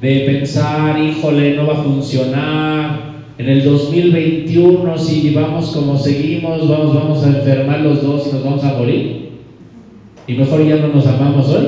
[0.01, 3.08] de pensar, híjole, no va a funcionar,
[3.39, 8.45] en el 2021, si vamos como seguimos, vamos, vamos a enfermar los dos y nos
[8.45, 9.29] vamos a morir.
[10.27, 11.67] Y mejor ya no nos amamos hoy.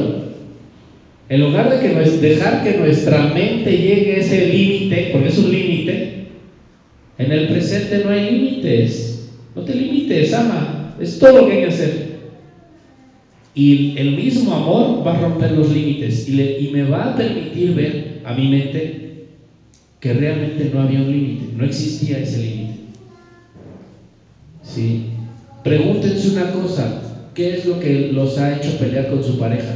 [1.29, 5.53] En lugar de que dejar que nuestra mente llegue a ese límite, porque es un
[5.53, 6.27] límite,
[7.19, 9.31] en el presente no hay límites.
[9.55, 10.97] No te limites, ama.
[11.01, 12.11] Es todo lo que hay que hacer.
[13.55, 17.75] Y el mismo amor va a romper los límites y, y me va a permitir
[17.75, 19.10] ver a mi mente
[20.01, 22.81] que realmente no había un límite, no existía ese límite.
[24.63, 25.11] ¿Sí?
[25.63, 27.03] Pregúntense una cosa,
[27.35, 29.75] ¿qué es lo que los ha hecho pelear con su pareja?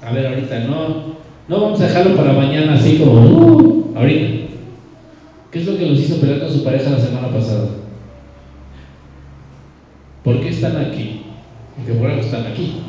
[0.00, 1.14] A ver, ahorita, no,
[1.48, 4.44] no vamos a dejarlo para mañana así como, uh, ahorita.
[5.50, 7.68] ¿Qué es lo que los hizo pelear con su pareja la semana pasada?
[10.22, 11.22] ¿Por qué están aquí?
[11.76, 12.80] Porque por algo están aquí.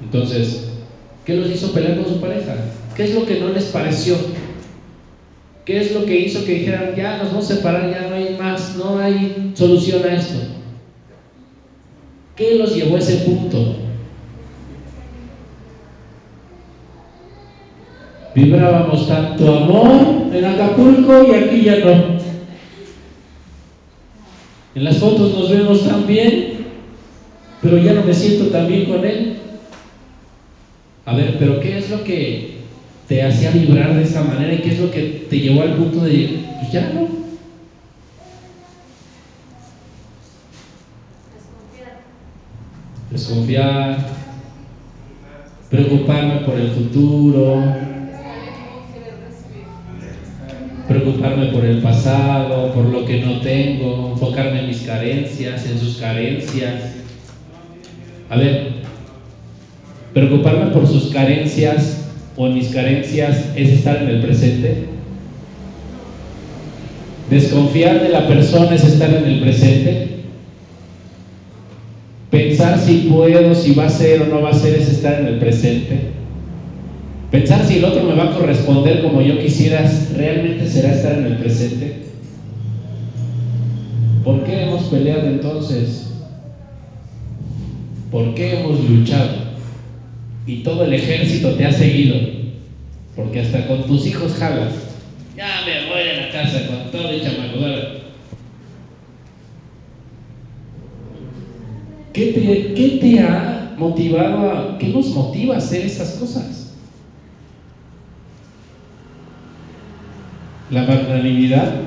[0.00, 0.72] Entonces,
[1.24, 2.54] ¿qué los hizo pelear con su pareja?
[2.98, 4.16] ¿Qué es lo que no les pareció?
[5.64, 8.36] ¿Qué es lo que hizo que dijeran, ya nos vamos a separar, ya no hay
[8.36, 10.40] más, no hay solución a esto?
[12.34, 13.76] ¿Qué los llevó a ese punto?
[18.34, 22.18] Vibrábamos tanto amor en Acapulco y aquí ya no.
[24.74, 26.66] En las fotos nos vemos tan bien,
[27.62, 29.36] pero ya no me siento tan bien con él.
[31.06, 32.57] A ver, pero ¿qué es lo que
[33.08, 36.04] te hacía vibrar de esa manera y qué es lo que te llevó al punto
[36.04, 37.08] de, pues ya no?
[41.32, 42.00] Desconfiar.
[43.10, 44.08] Desconfiar.
[45.70, 47.62] Preocuparme por el futuro.
[50.86, 55.96] Preocuparme por el pasado, por lo que no tengo, enfocarme en mis carencias, en sus
[55.96, 56.94] carencias.
[58.30, 58.72] A ver,
[60.12, 61.97] preocuparme por sus carencias
[62.38, 64.84] o mis carencias es estar en el presente.
[67.28, 70.08] Desconfiar de la persona es estar en el presente.
[72.30, 75.26] Pensar si puedo, si va a ser o no va a ser es estar en
[75.26, 75.98] el presente.
[77.32, 81.26] Pensar si el otro me va a corresponder como yo quisiera, realmente será estar en
[81.26, 82.04] el presente.
[84.24, 86.12] ¿Por qué hemos peleado entonces?
[88.12, 89.47] ¿Por qué hemos luchado?
[90.48, 92.16] Y todo el ejército te ha seguido.
[93.14, 94.72] Porque hasta con tus hijos jalas.
[95.36, 97.98] Ya me voy de la casa con todo y chamacudora.
[102.14, 106.72] ¿Qué te, ¿Qué te ha motivado a, qué nos motiva a hacer esas cosas?
[110.70, 111.82] La magnanimidad.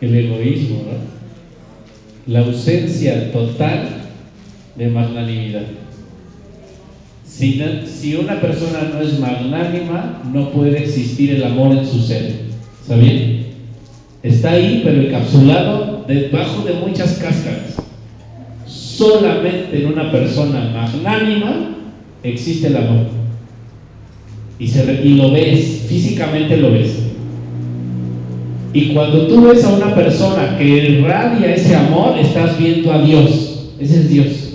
[0.00, 1.16] El egoísmo, ¿no?
[2.26, 4.05] la ausencia total
[4.76, 5.62] de magnanimidad.
[7.36, 12.32] Si, una persona no es magnánima, no puede existir el amor en su ser.
[12.80, 13.46] ¿Está bien?
[14.22, 17.76] Está ahí, pero encapsulado debajo de muchas cáscaras.
[18.66, 21.76] Solamente en una persona magnánima
[22.22, 23.06] existe el amor.
[24.58, 27.02] Y lo ves, físicamente lo ves.
[28.72, 33.72] Y cuando tú ves a una persona que irradia ese amor, estás viendo a Dios.
[33.78, 34.46] Ese es Dios.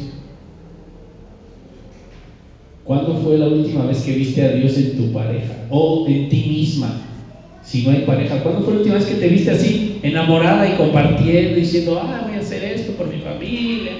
[2.83, 5.65] ¿Cuándo fue la última vez que viste a Dios en tu pareja?
[5.69, 6.95] O en ti misma,
[7.63, 8.41] si no hay pareja.
[8.43, 12.35] ¿Cuándo fue la última vez que te viste así, enamorada y compartiendo, diciendo, ah, voy
[12.35, 13.93] a hacer esto por mi familia,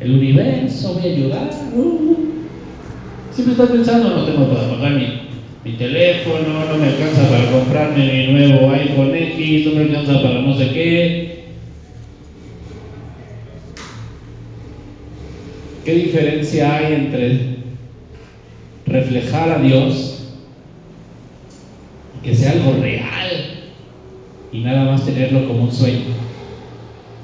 [0.00, 1.50] el universo, voy a ayudar?
[1.74, 2.16] Uh,
[3.30, 5.26] siempre estás pensando, no tengo para pagar mi
[5.66, 10.40] mi teléfono, no me alcanza para comprarme mi nuevo iPhone X, no me alcanza para
[10.40, 11.44] no sé qué.
[15.84, 17.55] ¿Qué diferencia hay entre
[18.86, 20.12] reflejar a Dios
[22.22, 23.30] que sea algo real
[24.52, 26.26] y nada más tenerlo como un sueño?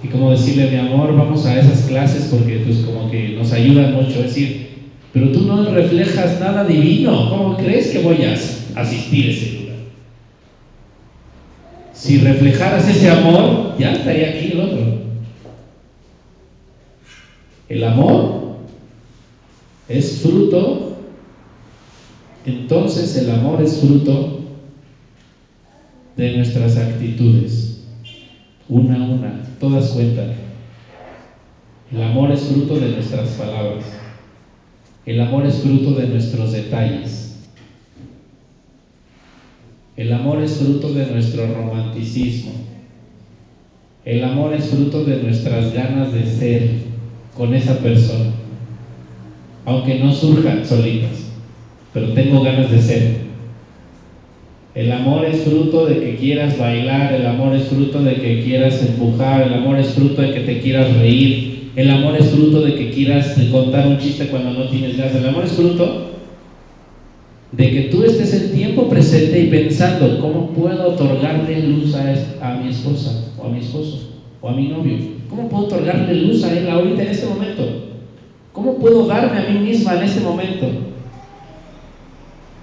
[0.02, 3.94] Y como decirle, mi amor, vamos a esas clases porque pues como que nos ayudan
[3.94, 4.18] mucho.
[4.18, 4.68] Es decir,
[5.12, 7.30] pero tú no reflejas nada divino.
[7.30, 9.76] ¿Cómo crees que voy a asistir a ese lugar?
[11.93, 15.02] Si reflejaras ese amor, ya estaría aquí el otro.
[17.68, 18.56] El amor
[19.89, 20.91] es fruto,
[22.44, 24.40] entonces el amor es fruto
[26.16, 27.85] de nuestras actitudes.
[28.69, 30.32] Una a una, todas cuentan.
[31.93, 33.85] El amor es fruto de nuestras palabras.
[35.05, 37.36] El amor es fruto de nuestros detalles.
[39.97, 42.52] El amor es fruto de nuestro romanticismo.
[44.05, 46.70] El amor es fruto de nuestras ganas de ser
[47.36, 48.31] con esa persona.
[49.64, 51.22] Aunque no surjan solitas,
[51.93, 53.32] pero tengo ganas de ser.
[54.74, 58.82] El amor es fruto de que quieras bailar, el amor es fruto de que quieras
[58.82, 62.74] empujar, el amor es fruto de que te quieras reír, el amor es fruto de
[62.74, 65.14] que quieras contar un chiste cuando no tienes ganas.
[65.16, 66.12] El amor es fruto
[67.52, 72.56] de que tú estés en tiempo presente y pensando cómo puedo otorgarle luz a, a
[72.56, 74.09] mi esposa o a mi esposo
[74.40, 74.97] o a mi novio.
[75.28, 77.62] ¿Cómo puedo otorgarle luz a él ahorita en este momento?
[78.52, 80.91] ¿Cómo puedo darme a mí misma en este momento?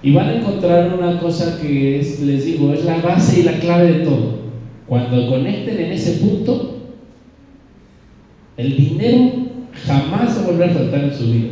[0.02, 3.58] Y van a encontrar una cosa que es, les digo, es la base y la
[3.58, 4.40] clave de todo.
[4.86, 6.78] Cuando conecten en ese punto,
[8.56, 9.32] el dinero
[9.86, 11.48] jamás a volver a faltar en su vida.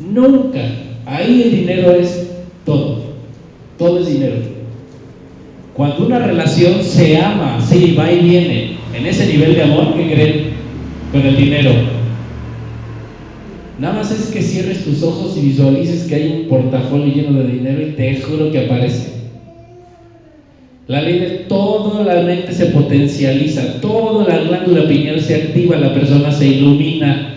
[0.00, 0.60] Nunca.
[1.06, 2.30] Ahí el dinero es
[2.64, 3.02] todo.
[3.78, 4.36] Todo es dinero.
[5.74, 10.12] Cuando una relación se ama, sí, va y viene, en ese nivel de amor, ¿qué
[10.12, 10.44] creen?
[11.12, 11.99] Con el dinero.
[13.80, 17.48] Nada más es que cierres tus ojos y visualices que hay un portafolio lleno de
[17.48, 19.20] dinero y te juro que aparece.
[20.86, 25.94] La ley de todo la mente se potencializa, toda la glándula pineal se activa, la
[25.94, 27.36] persona se ilumina,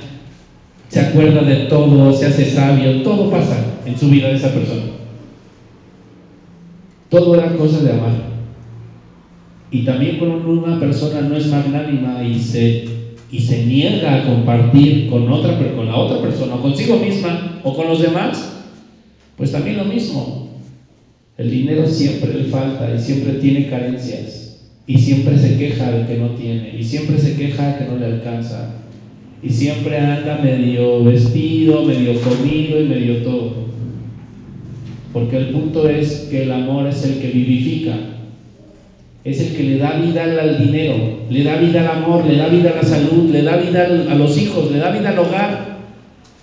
[0.90, 4.84] se acuerda de todo, se hace sabio, todo pasa en su vida de esa persona.
[7.08, 8.34] Todo era cosa de amar.
[9.72, 12.93] Y también cuando una persona no es magnánima y se,
[13.34, 17.76] y se niega a compartir con, otra, con la otra persona, o consigo misma, o
[17.76, 18.62] con los demás,
[19.36, 20.50] pues también lo mismo.
[21.40, 24.60] El dinero siempre le falta y siempre tiene carencias.
[24.86, 26.78] Y siempre se queja de que no tiene.
[26.78, 28.76] Y siempre se queja de que no le alcanza.
[29.42, 33.56] Y siempre anda medio vestido, medio comido y medio todo.
[35.12, 37.98] Porque el punto es que el amor es el que vivifica.
[39.24, 40.96] Es el que le da vida al dinero,
[41.30, 44.16] le da vida al amor, le da vida a la salud, le da vida a
[44.16, 45.78] los hijos, le da vida al hogar,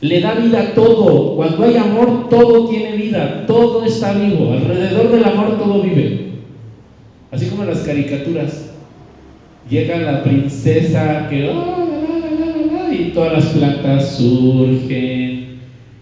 [0.01, 1.37] le da vida a todo.
[1.37, 4.53] Cuando hay amor, todo tiene vida, todo está vivo.
[4.53, 6.31] Alrededor del amor todo vive.
[7.31, 8.67] Así como en las caricaturas.
[9.69, 11.91] Llega la princesa que, oh,
[12.91, 15.59] y todas las plantas surgen,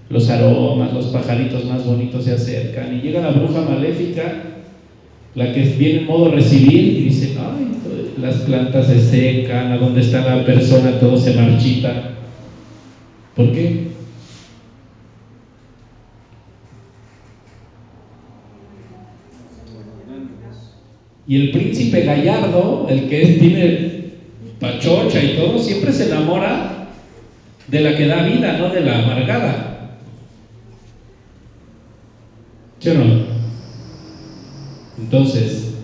[0.09, 4.58] los aromas, los pajaritos más bonitos se acercan, y llega la bruja maléfica,
[5.39, 7.69] la que viene en modo recibir, y dice, ay,
[8.21, 12.11] las plantas se secan, a donde está la persona todo se marchita.
[13.37, 13.87] ¿Por qué?
[21.29, 23.89] Y el príncipe gallardo, el que tiene
[24.59, 26.89] pachocha y todo, siempre se enamora
[27.69, 29.99] de la que da vida, no de la amargada.
[32.81, 33.38] ¿Sí no?
[35.01, 35.75] Entonces,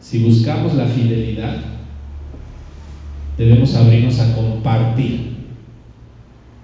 [0.00, 1.56] si buscamos la fidelidad,
[3.36, 5.34] debemos abrirnos a compartir.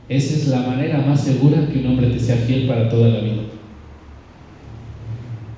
[0.08, 3.20] Esa es la manera más segura que un hombre te sea fiel para toda la
[3.20, 3.42] vida.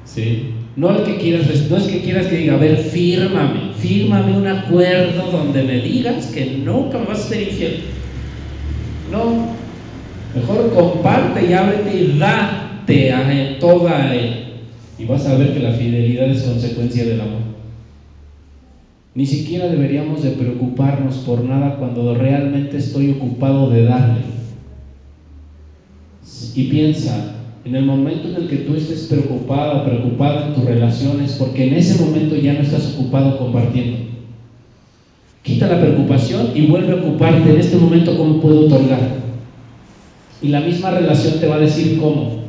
[0.05, 0.55] ¿Sí?
[0.77, 5.31] No, que quieras, no es que quieras que diga, a ver, fírmame, fírmame un acuerdo
[5.31, 7.81] donde me digas que nunca me vas a ser infiel.
[9.11, 9.49] No,
[10.35, 14.42] mejor comparte y ábrete y date a toda él.
[14.99, 17.43] Y vas a ver que la fidelidad es consecuencia del amor.
[19.15, 24.23] Ni siquiera deberíamos de preocuparnos por nada cuando realmente estoy ocupado de darle.
[26.55, 31.37] Y piensa, en el momento en el que tú estés preocupado, preocupado en tus relaciones,
[31.39, 33.99] porque en ese momento ya no estás ocupado compartiendo.
[35.43, 39.23] Quita la preocupación y vuelve a ocuparte en este momento cómo puedo otorgar.
[40.41, 42.42] Y la misma relación te va a decir cómo,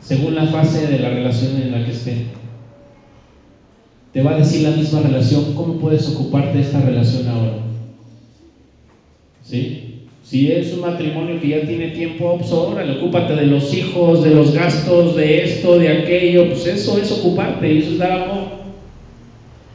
[0.00, 2.26] según la fase de la relación en la que esté.
[4.12, 7.58] Te va a decir la misma relación cómo puedes ocuparte de esta relación ahora.
[9.44, 10.06] ¿Sí?
[10.24, 14.30] Si es un matrimonio que ya tiene tiempo, pues órale, ocúpate de los hijos, de
[14.30, 18.60] los gastos, de esto, de aquello, pues eso es ocuparte y eso es dar amor.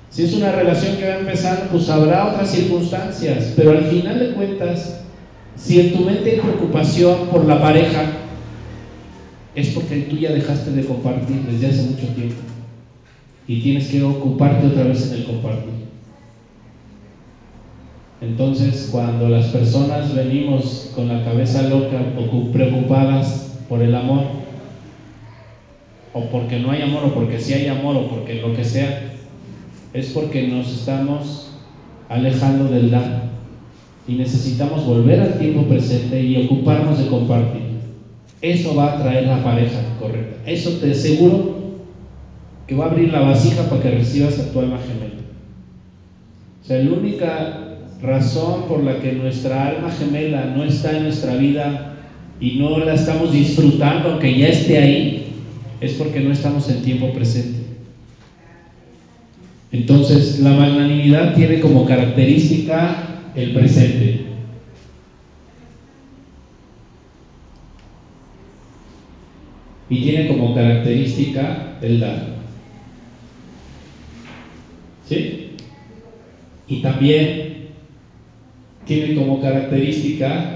[0.09, 4.29] Si es una relación que va empezando, pues habrá otras circunstancias, pero al final de
[4.29, 5.01] cuentas,
[5.57, 8.24] si en tu mente hay preocupación por la pareja,
[9.55, 12.35] es porque tú ya dejaste de compartir desde hace mucho tiempo
[13.47, 15.85] y tienes que ocuparte otra vez en el compartir.
[18.21, 24.23] Entonces, cuando las personas venimos con la cabeza loca o preocupadas por el amor,
[26.13, 29.13] o porque no hay amor, o porque sí hay amor, o porque lo que sea,
[29.93, 31.51] es porque nos estamos
[32.09, 33.25] alejando del dar.
[34.07, 37.64] Y necesitamos volver al tiempo presente y ocuparnos de compartir.
[38.41, 40.49] Eso va a traer la pareja correcta.
[40.49, 41.55] Eso te aseguro
[42.67, 45.21] que va a abrir la vasija para que recibas a tu alma gemela.
[46.61, 47.61] O sea, la única
[48.01, 51.95] razón por la que nuestra alma gemela no está en nuestra vida
[52.39, 55.27] y no la estamos disfrutando, aunque ya esté ahí,
[55.79, 57.59] es porque no estamos en tiempo presente.
[59.71, 64.24] Entonces, la magnanimidad tiene como característica el presente.
[69.89, 72.35] Y tiene como característica el dar.
[75.07, 75.57] ¿Sí?
[76.67, 77.67] Y también
[78.85, 80.55] tiene como característica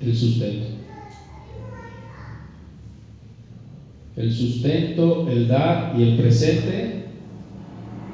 [0.00, 0.66] el sustento.
[4.16, 7.06] El sustento, el dar y el presente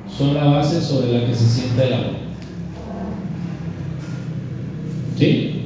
[0.06, 2.14] son la base sobre la que se sienta el amor.
[5.16, 5.57] ¿Sí?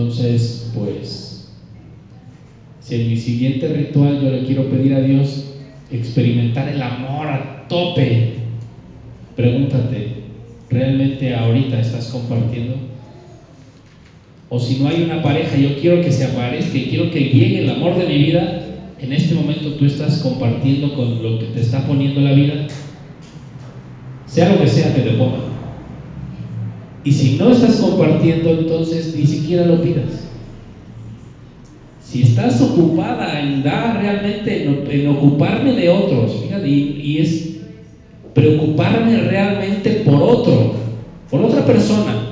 [0.00, 1.52] Entonces, pues,
[2.80, 5.52] si en mi siguiente ritual yo le quiero pedir a Dios
[5.90, 8.36] experimentar el amor a tope.
[9.36, 10.24] Pregúntate,
[10.70, 12.76] ¿realmente ahorita estás compartiendo?
[14.48, 17.64] O si no hay una pareja, yo quiero que se aparezca y quiero que llegue
[17.64, 18.62] el amor de mi vida.
[18.98, 22.66] En este momento tú estás compartiendo con lo que te está poniendo la vida.
[24.24, 25.49] sea lo que sea que te pongan.
[27.04, 30.28] Y si no estás compartiendo, entonces ni siquiera lo pidas.
[32.04, 37.50] Si estás ocupada en dar realmente, en, ocuparme de otros, fíjate, y, es
[38.34, 40.74] preocuparme realmente por otro,
[41.30, 42.26] por otra persona,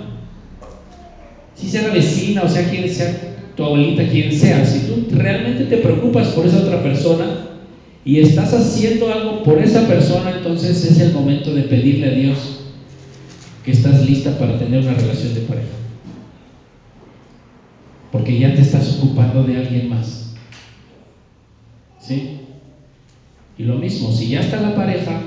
[1.54, 5.64] si sea la vecina o sea quien sea tu abuelita, quien sea, si tú realmente
[5.64, 7.26] te preocupas por esa otra persona
[8.04, 12.67] y estás haciendo algo por esa persona, entonces es el momento de pedirle a Dios
[13.72, 15.66] estás lista para tener una relación de pareja.
[18.12, 20.34] Porque ya te estás ocupando de alguien más.
[22.00, 22.40] ¿Sí?
[23.58, 25.20] Y lo mismo, si ya está la pareja,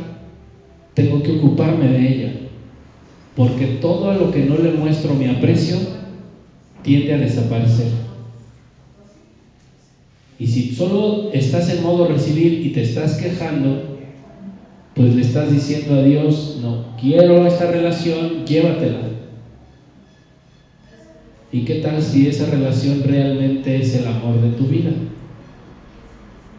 [0.94, 2.34] tengo que ocuparme de ella.
[3.36, 5.78] Porque todo a lo que no le muestro mi aprecio
[6.82, 7.90] tiende a desaparecer.
[10.40, 13.91] Y si solo estás en modo recibir y te estás quejando,
[14.96, 19.00] pues le estás diciendo a Dios, no, quiero esta relación, llévatela.
[21.52, 24.92] ¿Y qué tal si esa relación realmente es el amor de tu vida?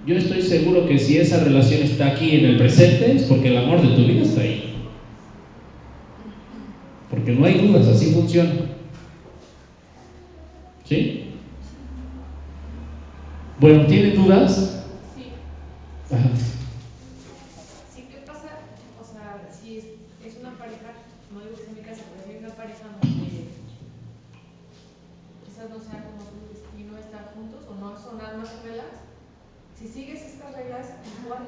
[0.07, 3.59] Yo estoy seguro que si esa relación está aquí en el presente es porque el
[3.59, 4.75] amor de tu vida está ahí.
[7.09, 8.51] Porque no hay dudas, así funciona.
[10.85, 11.25] ¿Sí?
[13.61, 14.85] Bueno, ¿tienen dudas?
[15.15, 15.25] Sí.
[16.13, 16.31] Ajá.
[29.79, 30.95] Si sigues estas reglas,
[31.25, 31.41] igual.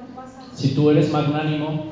[0.53, 1.85] Si tú eres magnánimo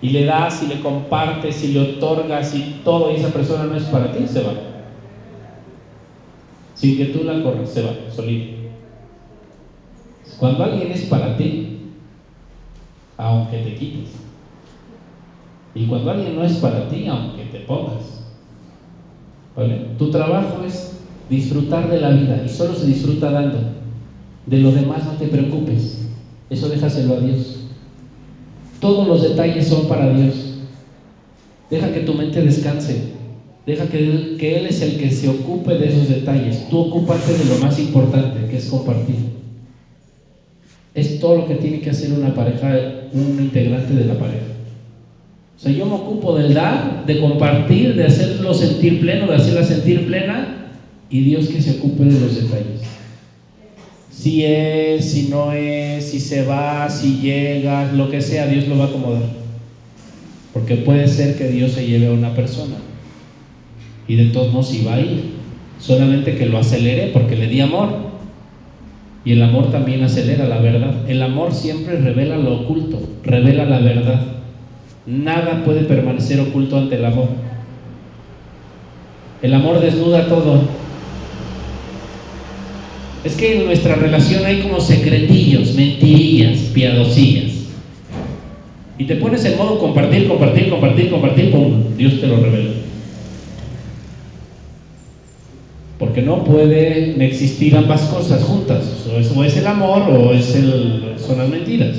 [0.00, 3.74] y le das y le compartes y le otorgas y todo y esa persona no
[3.74, 4.52] es para ti, se va.
[6.74, 8.70] Sin que tú la corras, se va, solito.
[10.38, 11.78] Cuando alguien es para ti,
[13.16, 14.16] aunque te quites.
[15.74, 18.22] Y cuando alguien no es para ti, aunque te pongas.
[19.98, 20.98] Tu trabajo es
[21.30, 23.73] disfrutar de la vida y solo se disfruta dando.
[24.46, 26.06] De lo demás no te preocupes.
[26.50, 27.60] Eso déjaselo a Dios.
[28.80, 30.58] Todos los detalles son para Dios.
[31.70, 33.14] Deja que tu mente descanse.
[33.66, 36.68] Deja que él, que él es el que se ocupe de esos detalles.
[36.68, 39.16] Tú ocúpate de lo más importante, que es compartir.
[40.94, 42.78] Es todo lo que tiene que hacer una pareja,
[43.12, 44.46] un integrante de la pareja.
[45.56, 49.64] O sea, yo me ocupo del dar, de compartir, de hacerlo sentir pleno, de hacerla
[49.64, 50.72] sentir plena,
[51.08, 52.82] y Dios que se ocupe de los detalles.
[54.24, 58.78] Si es, si no es, si se va, si llega, lo que sea, Dios lo
[58.78, 59.20] va a acomodar.
[60.54, 62.76] Porque puede ser que Dios se lleve a una persona
[64.08, 65.34] y de todos modos iba a ir.
[65.78, 67.90] Solamente que lo acelere porque le di amor.
[69.26, 71.06] Y el amor también acelera la verdad.
[71.06, 74.22] El amor siempre revela lo oculto, revela la verdad.
[75.04, 77.28] Nada puede permanecer oculto ante el amor.
[79.42, 80.83] El amor desnuda todo.
[83.24, 87.52] Es que en nuestra relación hay como secretillos, mentirillas, piadosillas.
[88.98, 91.96] Y te pones en modo compartir, compartir, compartir, compartir, ¡pum!
[91.96, 92.70] Dios te lo revela.
[95.98, 99.06] Porque no pueden existir ambas cosas juntas.
[99.34, 101.96] O es, el amor o es el, son las mentiras.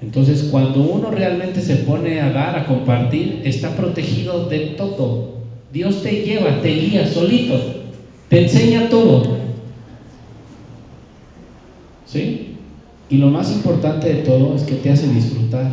[0.00, 5.34] Entonces, cuando uno realmente se pone a dar, a compartir, está protegido de todo.
[5.70, 7.81] Dios te lleva, te guía solito,
[8.32, 9.36] te enseña todo.
[12.06, 12.56] ¿Sí?
[13.10, 15.70] Y lo más importante de todo es que te hace disfrutar.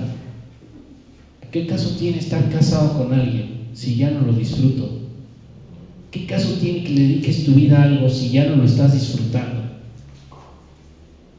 [1.53, 4.90] ¿Qué caso tiene estar casado con alguien si ya no lo disfruto?
[6.11, 8.91] ¿Qué caso tiene que le dediques tu vida a algo si ya no lo estás
[8.91, 9.61] disfrutando?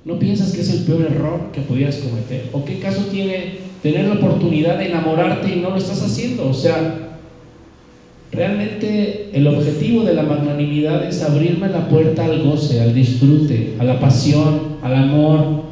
[0.07, 2.49] ¿No piensas que es el peor error que pudieras cometer?
[2.53, 6.49] ¿O qué caso tiene tener la oportunidad de enamorarte y no lo estás haciendo?
[6.49, 7.10] O sea,
[8.33, 13.85] realmente el objetivo de la magnanimidad es abrirme la puerta al goce, al disfrute, a
[13.85, 15.65] la pasión, al amor,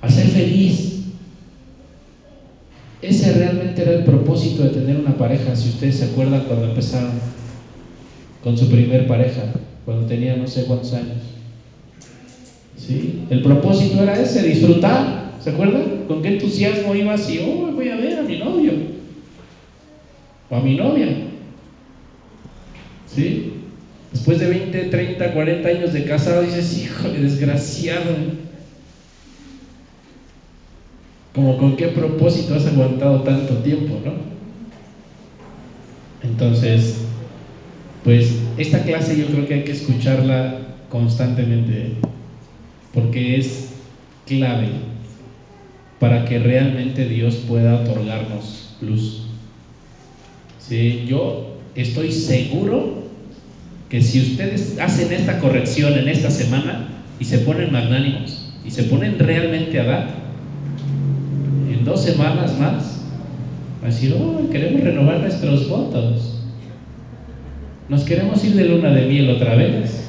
[0.00, 1.04] a ser feliz.
[3.00, 7.12] Ese realmente era el propósito de tener una pareja, si ustedes se acuerdan cuando empezaron
[8.42, 9.42] con su primer pareja,
[9.84, 11.18] cuando tenía no sé cuántos años.
[12.76, 13.24] ¿Sí?
[13.30, 15.32] El propósito era ese, disfrutar.
[15.40, 16.04] ¿Se acuerdan?
[16.06, 18.72] ¿Con qué entusiasmo ibas y, oh, voy a ver a mi novio?
[20.50, 21.31] O a mi novia.
[23.14, 23.52] ¿Sí?
[24.12, 28.14] Después de 20, 30, 40 años de casado, dices, híjole, desgraciado.
[31.34, 34.12] Como con qué propósito has aguantado tanto tiempo, ¿no?
[36.22, 36.98] Entonces,
[38.04, 40.58] pues esta clase yo creo que hay que escucharla
[40.90, 41.94] constantemente
[42.92, 43.70] porque es
[44.26, 44.92] clave.
[45.98, 49.22] para que realmente Dios pueda otorgarnos luz.
[50.58, 51.04] ¿Sí?
[51.06, 53.01] Yo estoy seguro
[53.92, 56.88] que si ustedes hacen esta corrección en esta semana
[57.20, 60.08] y se ponen magnánimos y se ponen realmente a dar,
[61.70, 63.02] en dos semanas más,
[63.82, 66.42] va a decir, oh, queremos renovar nuestros votos.
[67.90, 70.08] Nos queremos ir de luna de miel otra vez.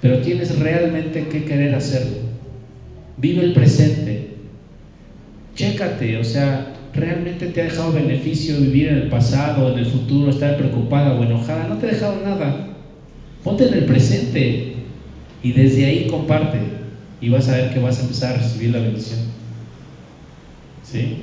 [0.00, 2.20] Pero tienes realmente que querer hacerlo.
[3.18, 4.30] Vive el presente.
[5.54, 10.30] Chécate, o sea, ¿realmente te ha dejado beneficio vivir en el pasado, en el futuro,
[10.30, 11.68] estar preocupada o enojada?
[11.68, 12.68] No te ha dejado nada.
[13.44, 14.74] Ponte en el presente
[15.42, 16.58] y desde ahí comparte
[17.20, 19.20] y vas a ver que vas a empezar a recibir la bendición.
[20.82, 21.18] ¿Sí?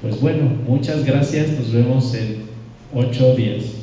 [0.00, 1.50] Pues bueno, muchas gracias.
[1.50, 2.44] Nos vemos en
[2.94, 3.81] ocho días.